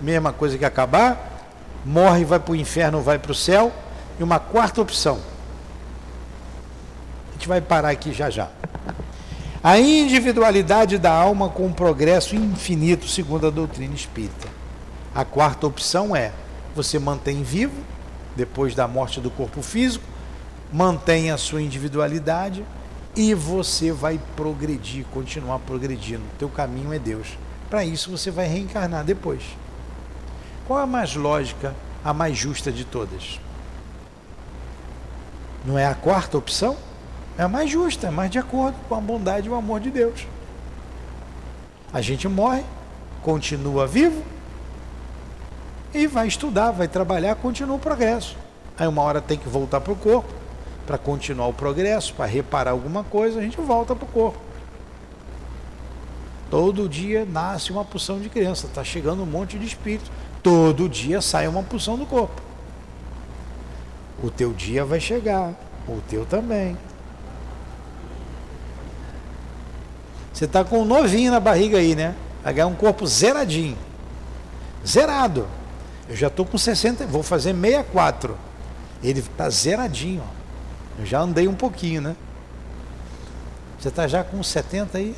mesma, 0.00 0.32
coisa 0.32 0.58
que 0.58 0.64
acabar, 0.64 1.46
morre, 1.84 2.24
vai 2.24 2.38
para 2.38 2.52
o 2.52 2.56
inferno, 2.56 3.00
vai 3.00 3.18
para 3.18 3.32
o 3.32 3.34
céu, 3.34 3.72
e 4.20 4.22
uma 4.22 4.38
quarta 4.38 4.80
opção, 4.80 5.18
gente 7.38 7.46
vai 7.46 7.60
parar 7.60 7.90
aqui 7.90 8.12
já 8.12 8.28
já. 8.28 8.48
A 9.68 9.78
individualidade 9.78 10.96
da 10.96 11.12
alma 11.12 11.50
com 11.50 11.66
um 11.66 11.72
progresso 11.74 12.34
infinito, 12.34 13.06
segundo 13.06 13.46
a 13.46 13.50
doutrina 13.50 13.94
espírita. 13.94 14.48
A 15.14 15.26
quarta 15.26 15.66
opção 15.66 16.16
é: 16.16 16.32
você 16.74 16.98
mantém 16.98 17.42
vivo, 17.42 17.74
depois 18.34 18.74
da 18.74 18.88
morte 18.88 19.20
do 19.20 19.30
corpo 19.30 19.60
físico, 19.60 20.06
mantém 20.72 21.30
a 21.30 21.36
sua 21.36 21.60
individualidade 21.60 22.64
e 23.14 23.34
você 23.34 23.92
vai 23.92 24.18
progredir, 24.34 25.04
continuar 25.12 25.58
progredindo. 25.58 26.22
Teu 26.38 26.48
caminho 26.48 26.94
é 26.94 26.98
Deus. 26.98 27.36
Para 27.68 27.84
isso 27.84 28.10
você 28.10 28.30
vai 28.30 28.46
reencarnar 28.46 29.04
depois. 29.04 29.42
Qual 30.66 30.78
a 30.78 30.86
mais 30.86 31.14
lógica, 31.14 31.74
a 32.02 32.14
mais 32.14 32.38
justa 32.38 32.72
de 32.72 32.86
todas? 32.86 33.38
Não 35.62 35.78
é 35.78 35.84
a 35.84 35.94
quarta 35.94 36.38
opção? 36.38 36.87
É 37.38 37.46
mais 37.46 37.70
justa, 37.70 38.08
é 38.08 38.10
mais 38.10 38.30
de 38.30 38.38
acordo 38.38 38.76
com 38.88 38.94
a 38.96 39.00
bondade 39.00 39.46
e 39.46 39.50
o 39.50 39.54
amor 39.54 39.80
de 39.80 39.90
Deus. 39.90 40.26
A 41.92 42.00
gente 42.00 42.28
morre, 42.28 42.64
continua 43.22 43.86
vivo 43.86 44.22
e 45.94 46.06
vai 46.06 46.26
estudar, 46.26 46.72
vai 46.72 46.88
trabalhar, 46.88 47.36
continua 47.36 47.76
o 47.76 47.78
progresso. 47.78 48.36
Aí 48.76 48.86
uma 48.86 49.02
hora 49.02 49.20
tem 49.20 49.38
que 49.38 49.48
voltar 49.48 49.80
para 49.80 49.92
o 49.92 49.96
corpo 49.96 50.38
para 50.88 50.96
continuar 50.96 51.48
o 51.48 51.52
progresso, 51.52 52.14
para 52.14 52.24
reparar 52.24 52.70
alguma 52.70 53.04
coisa, 53.04 53.38
a 53.38 53.42
gente 53.42 53.60
volta 53.60 53.94
para 53.94 54.06
o 54.06 54.08
corpo. 54.08 54.38
Todo 56.50 56.88
dia 56.88 57.26
nasce 57.26 57.70
uma 57.70 57.84
porção 57.84 58.18
de 58.18 58.30
criança, 58.30 58.66
está 58.66 58.82
chegando 58.82 59.22
um 59.22 59.26
monte 59.26 59.58
de 59.58 59.66
espírito. 59.66 60.10
Todo 60.42 60.88
dia 60.88 61.20
sai 61.20 61.46
uma 61.46 61.62
porção 61.62 61.98
do 61.98 62.06
corpo. 62.06 62.40
O 64.22 64.30
teu 64.30 64.54
dia 64.54 64.82
vai 64.82 64.98
chegar, 64.98 65.52
o 65.86 66.00
teu 66.08 66.24
também. 66.24 66.74
Você 70.38 70.44
está 70.44 70.62
com 70.62 70.82
um 70.82 70.84
novinho 70.84 71.32
na 71.32 71.40
barriga 71.40 71.78
aí, 71.78 71.96
né? 71.96 72.14
Vai 72.44 72.64
um 72.64 72.72
corpo 72.72 73.04
zeradinho. 73.08 73.76
Zerado. 74.86 75.48
Eu 76.08 76.14
já 76.14 76.28
estou 76.28 76.46
com 76.46 76.56
60, 76.56 77.04
vou 77.08 77.24
fazer 77.24 77.52
64. 77.52 78.38
Ele 79.02 79.18
está 79.18 79.50
zeradinho. 79.50 80.22
Eu 80.96 81.04
já 81.04 81.18
andei 81.18 81.48
um 81.48 81.56
pouquinho, 81.56 82.00
né? 82.00 82.16
Você 83.80 83.88
está 83.88 84.06
já 84.06 84.22
com 84.22 84.40
70 84.40 84.98
aí? 84.98 85.16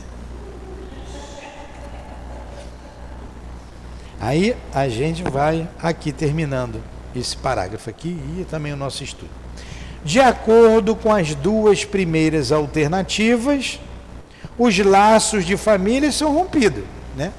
Aí 4.19 4.57
a 4.73 4.89
gente 4.89 5.23
vai 5.23 5.69
aqui 5.83 6.13
terminando 6.13 6.83
esse 7.15 7.37
parágrafo 7.37 7.91
aqui 7.91 8.19
e 8.39 8.47
também 8.51 8.73
o 8.73 8.77
nosso 8.77 9.05
estudo. 9.05 9.31
De 10.03 10.19
acordo 10.19 10.97
com 10.97 11.15
as 11.15 11.35
duas 11.35 11.85
primeiras 11.85 12.51
alternativas, 12.51 13.79
os 14.63 14.79
laços 14.79 15.47
de 15.47 15.57
família 15.57 16.13
são 16.13 16.35
rompidos, 16.35 16.85
né? 17.17 17.33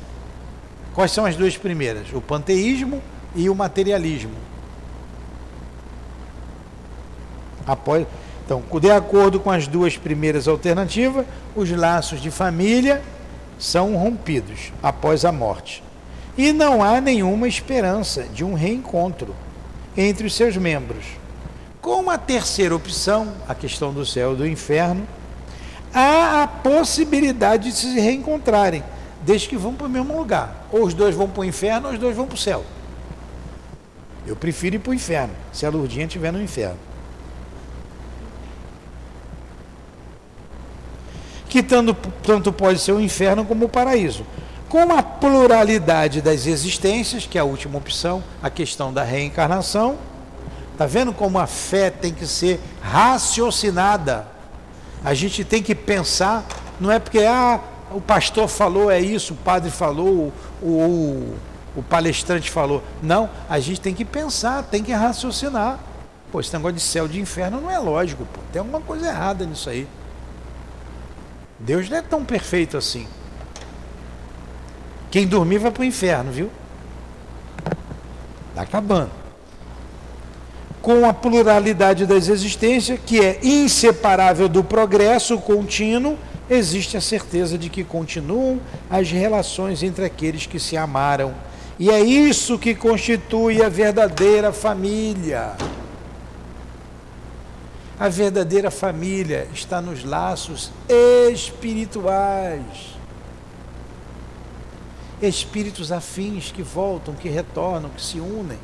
Quais 0.92 1.12
são 1.12 1.24
as 1.24 1.36
duas 1.36 1.56
primeiras? 1.56 2.12
O 2.12 2.20
panteísmo 2.20 3.00
e 3.36 3.48
o 3.48 3.54
materialismo. 3.54 4.34
Após 7.68 8.08
então, 8.44 8.64
de 8.80 8.90
acordo 8.90 9.40
com 9.40 9.52
as 9.52 9.68
duas 9.68 9.96
primeiras 9.98 10.48
alternativas, 10.48 11.28
os 11.56 11.70
laços 11.70 12.20
de 12.20 12.32
família 12.32 13.04
são 13.60 13.96
rompidos 13.96 14.74
após 14.82 15.24
a 15.24 15.32
morte. 15.32 15.84
E 16.36 16.52
não 16.52 16.84
há 16.84 17.00
nenhuma 17.00 17.48
esperança 17.48 18.24
de 18.24 18.44
um 18.44 18.56
reencontro 18.56 19.36
entre 19.96 20.26
os 20.26 20.34
seus 20.34 20.58
membros. 20.58 21.06
Com 21.80 22.10
a 22.10 22.18
terceira 22.18 22.76
opção, 22.76 23.32
a 23.48 23.54
questão 23.54 23.94
do 23.94 24.08
céu 24.08 24.34
e 24.34 24.38
do 24.38 24.48
inferno, 24.48 25.08
há 25.94 26.44
a 26.44 26.48
possibilidade 26.48 27.70
de 27.70 27.76
se 27.76 28.00
reencontrarem, 28.00 28.84
desde 29.22 29.48
que 29.48 29.58
vão 29.58 29.74
para 29.74 29.88
o 29.88 29.90
mesmo 29.90 30.18
lugar. 30.18 30.68
Ou 30.72 30.84
os 30.84 30.94
dois 30.94 31.16
vão 31.16 31.30
para 31.30 31.42
o 31.42 31.46
inferno, 31.46 31.88
ou 31.88 31.94
os 31.94 32.00
dois 32.00 32.16
vão 32.16 32.26
para 32.26 32.36
o 32.36 32.38
céu. 32.38 32.64
Eu 34.26 34.36
prefiro 34.36 34.76
ir 34.76 34.80
para 34.80 34.92
o 34.92 34.94
inferno, 34.94 35.34
se 35.52 35.66
a 35.66 35.70
Lourdinha 35.70 36.06
estiver 36.06 36.32
no 36.32 36.42
inferno. 36.42 36.78
que 41.52 41.62
tanto, 41.62 41.94
tanto 42.24 42.54
pode 42.54 42.80
ser 42.80 42.94
o 42.94 43.02
inferno 43.02 43.44
como 43.44 43.66
o 43.66 43.70
paraíso. 43.70 44.26
Com 44.70 44.90
a 44.94 45.04
pluralidade 45.04 46.22
das 46.22 46.48
existências, 46.48 47.26
que 47.26 47.38
é 47.38 47.42
a 47.42 47.44
última 47.44 47.78
opção, 47.78 48.24
a 48.42 48.50
questão 48.50 48.94
da 48.94 49.04
reencarnação, 49.04 49.98
está 50.72 50.86
vendo 50.86 51.12
como 51.12 51.38
a 51.38 51.46
fé 51.46 51.90
tem 51.90 52.14
que 52.14 52.26
ser 52.26 52.58
raciocinada? 52.82 54.31
A 55.04 55.14
gente 55.14 55.44
tem 55.44 55.64
que 55.64 55.74
pensar, 55.74 56.46
não 56.80 56.92
é 56.92 57.00
porque 57.00 57.20
ah, 57.20 57.60
o 57.92 58.00
pastor 58.00 58.48
falou, 58.48 58.92
é 58.92 59.00
isso, 59.00 59.34
o 59.34 59.38
padre 59.38 59.72
falou, 59.72 60.32
o, 60.62 60.66
o, 60.66 61.36
o 61.76 61.84
palestrante 61.84 62.52
falou. 62.52 62.84
Não, 63.02 63.30
a 63.50 63.60
gente 63.60 63.82
tem 63.82 63.94
que 63.94 64.06
pensar, 64.06 64.64
tem 64.64 64.84
que 64.84 64.92
raciocinar. 64.92 65.80
Pô, 66.32 66.40
esse 66.40 66.54
negócio 66.54 66.76
de 66.76 66.82
céu 66.82 67.08
de 67.08 67.20
inferno 67.20 67.60
não 67.60 67.70
é 67.70 67.78
lógico, 67.78 68.26
pô. 68.26 68.40
tem 68.52 68.60
alguma 68.60 68.80
coisa 68.80 69.08
errada 69.08 69.46
nisso 69.46 69.70
aí. 69.70 69.88
Deus 71.60 71.90
não 71.90 71.98
é 71.98 72.02
tão 72.02 72.24
perfeito 72.24 72.78
assim. 72.78 73.08
Quem 75.10 75.28
dormir 75.28 75.58
vai 75.58 75.72
para 75.72 75.82
o 75.82 75.86
inferno, 75.86 76.32
viu? 76.32 76.50
Está 78.50 78.62
acabando. 78.62 79.21
Com 80.82 81.06
a 81.06 81.14
pluralidade 81.14 82.08
das 82.08 82.28
existências, 82.28 83.00
que 83.06 83.20
é 83.20 83.40
inseparável 83.44 84.50
do 84.50 84.64
progresso 84.64 85.38
contínuo, 85.38 86.18
existe 86.50 86.98
a 86.98 87.02
certeza 87.02 87.56
de 87.58 87.70
que 87.70 87.84
continuam 87.84 88.60
as 88.90 89.12
relações 89.12 89.84
entre 89.84 90.04
aqueles 90.06 90.48
que 90.48 90.60
se 90.60 90.76
amaram. 90.76 91.36
E 91.78 91.92
é 91.92 92.00
isso 92.00 92.58
que 92.58 92.74
constitui 92.74 93.62
a 93.64 93.70
verdadeira 93.70 94.52
família. 94.52 95.56
A 98.00 98.10
verdadeira 98.10 98.72
família 98.72 99.48
está 99.54 99.80
nos 99.80 100.04
laços 100.04 100.72
espirituais. 101.32 102.98
Espíritos 105.22 105.92
afins 105.92 106.52
que 106.52 106.64
voltam, 106.64 107.14
que 107.14 107.30
retornam, 107.30 107.92
que 107.92 108.02
se 108.02 108.20
unem. 108.20 108.58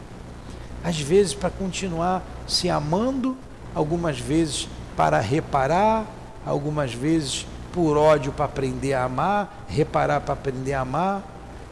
Às 0.87 0.99
vezes 0.99 1.33
para 1.33 1.49
continuar 1.49 2.23
se 2.47 2.69
amando, 2.69 3.35
algumas 3.73 4.19
vezes 4.19 4.69
para 4.95 5.19
reparar, 5.19 6.05
algumas 6.45 6.93
vezes 6.93 7.45
por 7.73 7.97
ódio 7.97 8.31
para 8.31 8.45
aprender 8.45 8.93
a 8.93 9.03
amar, 9.03 9.65
reparar 9.67 10.21
para 10.21 10.33
aprender 10.33 10.73
a 10.73 10.81
amar. 10.81 11.23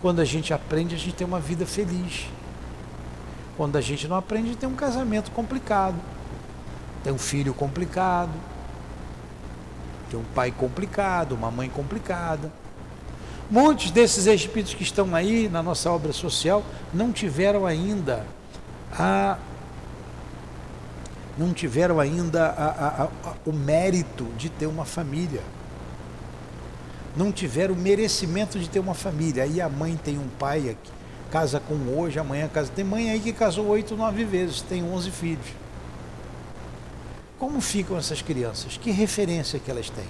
Quando 0.01 0.19
a 0.19 0.25
gente 0.25 0.53
aprende, 0.53 0.95
a 0.95 0.97
gente 0.97 1.13
tem 1.15 1.25
uma 1.25 1.39
vida 1.39 1.65
feliz. 1.65 2.27
Quando 3.55 3.77
a 3.77 3.81
gente 3.81 4.07
não 4.07 4.17
aprende, 4.17 4.55
tem 4.55 4.67
um 4.67 4.75
casamento 4.75 5.31
complicado 5.31 5.95
tem 7.05 7.13
um 7.13 7.19
filho 7.19 7.53
complicado, 7.53 8.31
tem 10.09 10.19
um 10.19 10.23
pai 10.33 10.49
complicado, 10.49 11.33
uma 11.33 11.51
mãe 11.51 11.69
complicada. 11.69 12.51
Muitos 13.47 13.91
desses 13.91 14.25
espíritos 14.25 14.73
que 14.73 14.81
estão 14.81 15.13
aí 15.13 15.47
na 15.47 15.61
nossa 15.61 15.91
obra 15.91 16.11
social 16.11 16.63
não 16.91 17.11
tiveram 17.11 17.63
ainda 17.63 18.25
a 18.91 19.37
não 21.37 21.53
tiveram 21.53 21.99
ainda 21.99 22.47
a, 22.47 22.65
a, 22.65 23.03
a, 23.03 23.33
o 23.45 23.51
mérito 23.51 24.25
de 24.37 24.49
ter 24.49 24.67
uma 24.67 24.85
família. 24.85 25.41
Não 27.15 27.31
tiveram 27.31 27.73
o 27.73 27.77
merecimento 27.77 28.57
de 28.59 28.69
ter 28.69 28.79
uma 28.79 28.93
família. 28.93 29.43
Aí 29.43 29.59
a 29.59 29.67
mãe 29.69 29.99
tem 30.01 30.17
um 30.17 30.27
pai 30.39 30.69
aqui, 30.69 30.91
casa 31.31 31.59
com 31.59 31.75
hoje, 31.97 32.19
amanhã 32.19 32.47
casa. 32.47 32.71
Tem 32.73 32.85
mãe 32.85 33.09
aí 33.09 33.19
que 33.19 33.33
casou 33.33 33.67
oito, 33.67 33.95
nove 33.95 34.23
vezes, 34.23 34.61
tem 34.61 34.83
onze 34.83 35.11
filhos. 35.11 35.47
Como 37.37 37.59
ficam 37.59 37.97
essas 37.97 38.21
crianças? 38.21 38.77
Que 38.77 38.91
referência 38.91 39.59
que 39.59 39.69
elas 39.69 39.89
têm? 39.89 40.07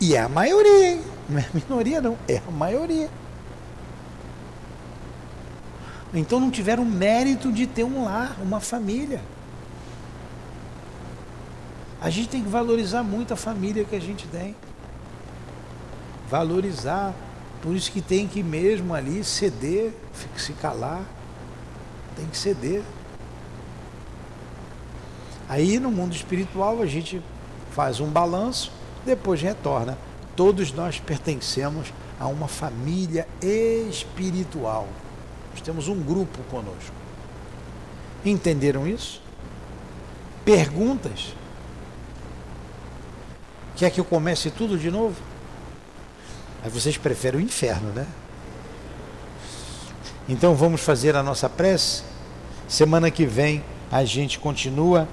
E 0.00 0.14
é 0.14 0.20
a 0.20 0.28
maioria, 0.28 0.92
hein? 0.92 1.00
Não 1.28 1.38
é 1.38 1.42
a 1.42 1.48
minoria, 1.54 2.00
não. 2.00 2.16
É 2.28 2.40
a 2.46 2.50
maioria. 2.50 3.08
Então 6.14 6.38
não 6.38 6.50
tiveram 6.50 6.84
mérito 6.84 7.52
de 7.52 7.66
ter 7.66 7.82
um 7.82 8.04
lar, 8.04 8.36
uma 8.40 8.60
família. 8.60 9.20
A 12.00 12.08
gente 12.08 12.28
tem 12.28 12.42
que 12.42 12.48
valorizar 12.48 13.02
muito 13.02 13.34
a 13.34 13.36
família 13.36 13.84
que 13.84 13.96
a 13.96 14.00
gente 14.00 14.26
tem. 14.28 14.54
Valorizar. 16.30 17.12
Por 17.60 17.74
isso 17.74 17.90
que 17.90 18.00
tem 18.00 18.28
que 18.28 18.42
mesmo 18.42 18.94
ali 18.94 19.24
ceder, 19.24 19.92
se 20.36 20.52
calar. 20.52 21.02
Tem 22.14 22.26
que 22.26 22.36
ceder. 22.36 22.82
Aí 25.48 25.80
no 25.80 25.90
mundo 25.90 26.14
espiritual 26.14 26.80
a 26.80 26.86
gente 26.86 27.20
faz 27.72 27.98
um 27.98 28.08
balanço, 28.08 28.70
depois 29.04 29.42
retorna. 29.42 29.98
Todos 30.36 30.72
nós 30.72 31.00
pertencemos 31.00 31.92
a 32.20 32.28
uma 32.28 32.46
família 32.46 33.26
espiritual. 33.42 34.88
Nós 35.54 35.62
temos 35.62 35.86
um 35.86 36.02
grupo 36.02 36.42
conosco. 36.50 36.92
Entenderam 38.24 38.88
isso? 38.88 39.22
Perguntas? 40.44 41.32
Quer 43.76 43.90
que 43.90 44.00
eu 44.00 44.04
comece 44.04 44.50
tudo 44.50 44.76
de 44.76 44.90
novo? 44.90 45.14
Aí 46.64 46.68
vocês 46.68 46.98
preferem 46.98 47.40
o 47.40 47.42
inferno, 47.42 47.92
né? 47.92 48.04
Então 50.28 50.56
vamos 50.56 50.80
fazer 50.80 51.14
a 51.14 51.22
nossa 51.22 51.48
prece. 51.48 52.02
Semana 52.66 53.08
que 53.08 53.24
vem 53.24 53.62
a 53.92 54.04
gente 54.04 54.40
continua 54.40 55.06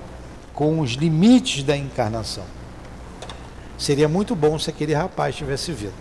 com 0.55 0.79
os 0.79 0.93
limites 0.93 1.61
da 1.61 1.77
encarnação. 1.77 2.45
Seria 3.77 4.09
muito 4.09 4.35
bom 4.35 4.57
se 4.57 4.71
aquele 4.71 4.95
rapaz 4.95 5.35
tivesse 5.35 5.71
vindo. 5.71 5.93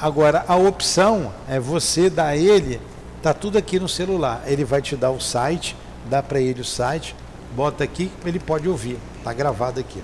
Agora, 0.00 0.44
a 0.48 0.56
opção 0.56 1.32
é 1.48 1.60
você 1.60 2.10
dar 2.10 2.28
a 2.28 2.36
ele, 2.36 2.80
tá 3.22 3.34
tudo 3.34 3.58
aqui 3.58 3.78
no 3.78 3.88
celular. 3.88 4.42
Ele 4.46 4.64
vai 4.64 4.80
te 4.82 4.96
dar 4.96 5.10
o 5.10 5.20
site, 5.20 5.76
dá 6.08 6.22
para 6.22 6.40
ele 6.40 6.60
o 6.60 6.64
site, 6.64 7.14
bota 7.54 7.84
aqui, 7.84 8.10
ele 8.24 8.38
pode 8.38 8.68
ouvir. 8.68 8.98
Está 9.18 9.32
gravado 9.32 9.80
aqui. 9.80 10.02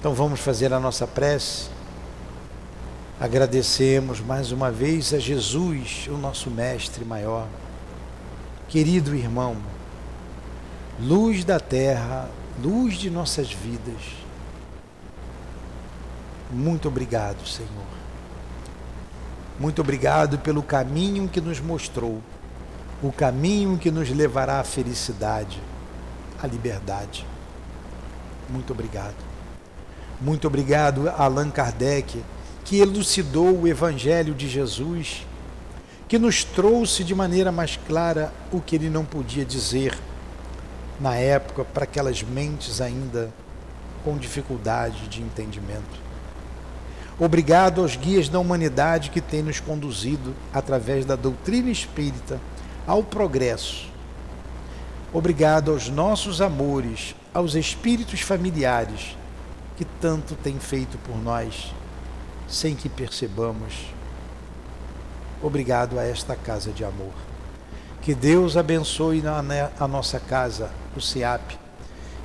Então 0.00 0.14
vamos 0.14 0.40
fazer 0.40 0.72
a 0.72 0.80
nossa 0.80 1.06
prece. 1.06 1.68
Agradecemos 3.20 4.18
mais 4.18 4.50
uma 4.50 4.70
vez 4.70 5.12
a 5.12 5.18
Jesus, 5.18 6.08
o 6.08 6.16
nosso 6.16 6.50
Mestre 6.50 7.04
maior. 7.04 7.46
Querido 8.66 9.14
irmão, 9.14 9.58
luz 10.98 11.44
da 11.44 11.60
terra, 11.60 12.30
luz 12.62 12.94
de 12.94 13.08
nossas 13.08 13.50
vidas. 13.52 14.02
Muito 16.50 16.88
obrigado, 16.88 17.46
Senhor. 17.46 17.70
Muito 19.58 19.80
obrigado 19.80 20.38
pelo 20.38 20.62
caminho 20.62 21.28
que 21.28 21.40
nos 21.40 21.60
mostrou, 21.60 22.20
o 23.02 23.10
caminho 23.10 23.78
que 23.78 23.90
nos 23.90 24.10
levará 24.10 24.60
à 24.60 24.64
felicidade, 24.64 25.60
à 26.42 26.46
liberdade. 26.46 27.26
Muito 28.48 28.72
obrigado. 28.72 29.16
Muito 30.20 30.46
obrigado, 30.46 31.08
Allan 31.08 31.50
Kardec, 31.50 32.22
que 32.64 32.78
elucidou 32.78 33.58
o 33.58 33.68
Evangelho 33.68 34.34
de 34.34 34.48
Jesus, 34.48 35.26
que 36.08 36.18
nos 36.18 36.44
trouxe 36.44 37.04
de 37.04 37.14
maneira 37.14 37.50
mais 37.50 37.78
clara 37.86 38.32
o 38.52 38.60
que 38.60 38.76
ele 38.76 38.90
não 38.90 39.04
podia 39.04 39.44
dizer 39.44 39.96
na 41.00 41.16
época 41.16 41.64
para 41.64 41.84
aquelas 41.84 42.22
mentes 42.22 42.80
ainda 42.80 43.32
com 44.04 44.16
dificuldade 44.16 45.08
de 45.08 45.22
entendimento. 45.22 46.10
Obrigado 47.18 47.82
aos 47.82 47.96
guias 47.96 48.28
da 48.28 48.38
humanidade 48.38 49.10
que 49.10 49.20
têm 49.20 49.42
nos 49.42 49.60
conduzido 49.60 50.34
através 50.52 51.04
da 51.04 51.16
doutrina 51.16 51.70
espírita 51.70 52.40
ao 52.86 53.02
progresso. 53.02 53.88
Obrigado 55.12 55.70
aos 55.70 55.88
nossos 55.88 56.40
amores, 56.40 57.14
aos 57.34 57.54
espíritos 57.54 58.20
familiares 58.20 59.16
que 59.76 59.84
tanto 59.84 60.34
tem 60.34 60.58
feito 60.58 60.98
por 60.98 61.16
nós, 61.16 61.74
sem 62.48 62.74
que 62.74 62.88
percebamos. 62.88 63.74
Obrigado 65.42 65.98
a 65.98 66.04
esta 66.04 66.36
casa 66.36 66.70
de 66.70 66.84
amor. 66.84 67.29
Que 68.02 68.14
Deus 68.14 68.56
abençoe 68.56 69.22
a 69.78 69.86
nossa 69.86 70.18
casa, 70.18 70.70
o 70.96 71.00
SEAP. 71.00 71.58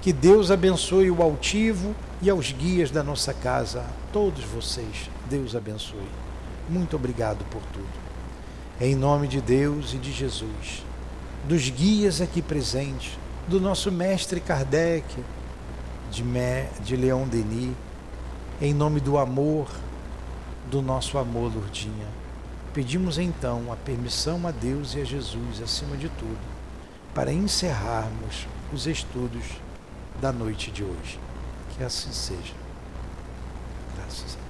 Que 0.02 0.14
Deus 0.14 0.50
abençoe 0.50 1.12
o 1.12 1.22
altivo 1.22 1.94
e 2.22 2.30
aos 2.30 2.52
guias 2.52 2.92
da 2.92 3.04
nossa 3.04 3.34
casa, 3.34 3.84
todos 4.14 4.44
vocês. 4.46 5.10
Deus 5.30 5.56
abençoe. 5.56 6.08
Muito 6.70 6.96
obrigado 6.96 7.44
por 7.50 7.62
tudo. 7.74 8.06
Em 8.80 8.96
nome 8.96 9.28
de 9.28 9.42
Deus 9.42 9.94
e 9.94 9.98
de 9.98 10.12
Jesus, 10.12 10.84
dos 11.46 11.70
guias 11.70 12.22
aqui 12.22 12.42
presentes, 12.42 13.18
do 13.48 13.60
nosso 13.60 13.92
mestre 13.92 14.40
Kardec, 14.40 15.06
de, 16.12 16.24
Mé, 16.24 16.70
de 16.84 16.96
Leon 16.96 17.28
Denis, 17.28 17.76
em 18.62 18.74
nome 18.74 19.00
do 19.00 19.18
amor, 19.18 19.68
do 20.72 20.82
nosso 20.82 21.18
amor, 21.18 21.54
Lourdinha. 21.54 22.25
Pedimos 22.76 23.18
então 23.18 23.72
a 23.72 23.78
permissão 23.78 24.46
a 24.46 24.52
Deus 24.52 24.96
e 24.96 25.00
a 25.00 25.06
Jesus, 25.06 25.62
acima 25.64 25.96
de 25.96 26.10
tudo, 26.10 26.38
para 27.14 27.32
encerrarmos 27.32 28.46
os 28.74 28.86
estudos 28.86 29.46
da 30.20 30.34
noite 30.34 30.72
de 30.72 30.84
hoje. 30.84 31.18
Que 31.78 31.86
assim 31.86 32.12
seja. 32.12 32.54
Graças 33.96 34.34
a 34.34 34.36
Deus. 34.36 34.45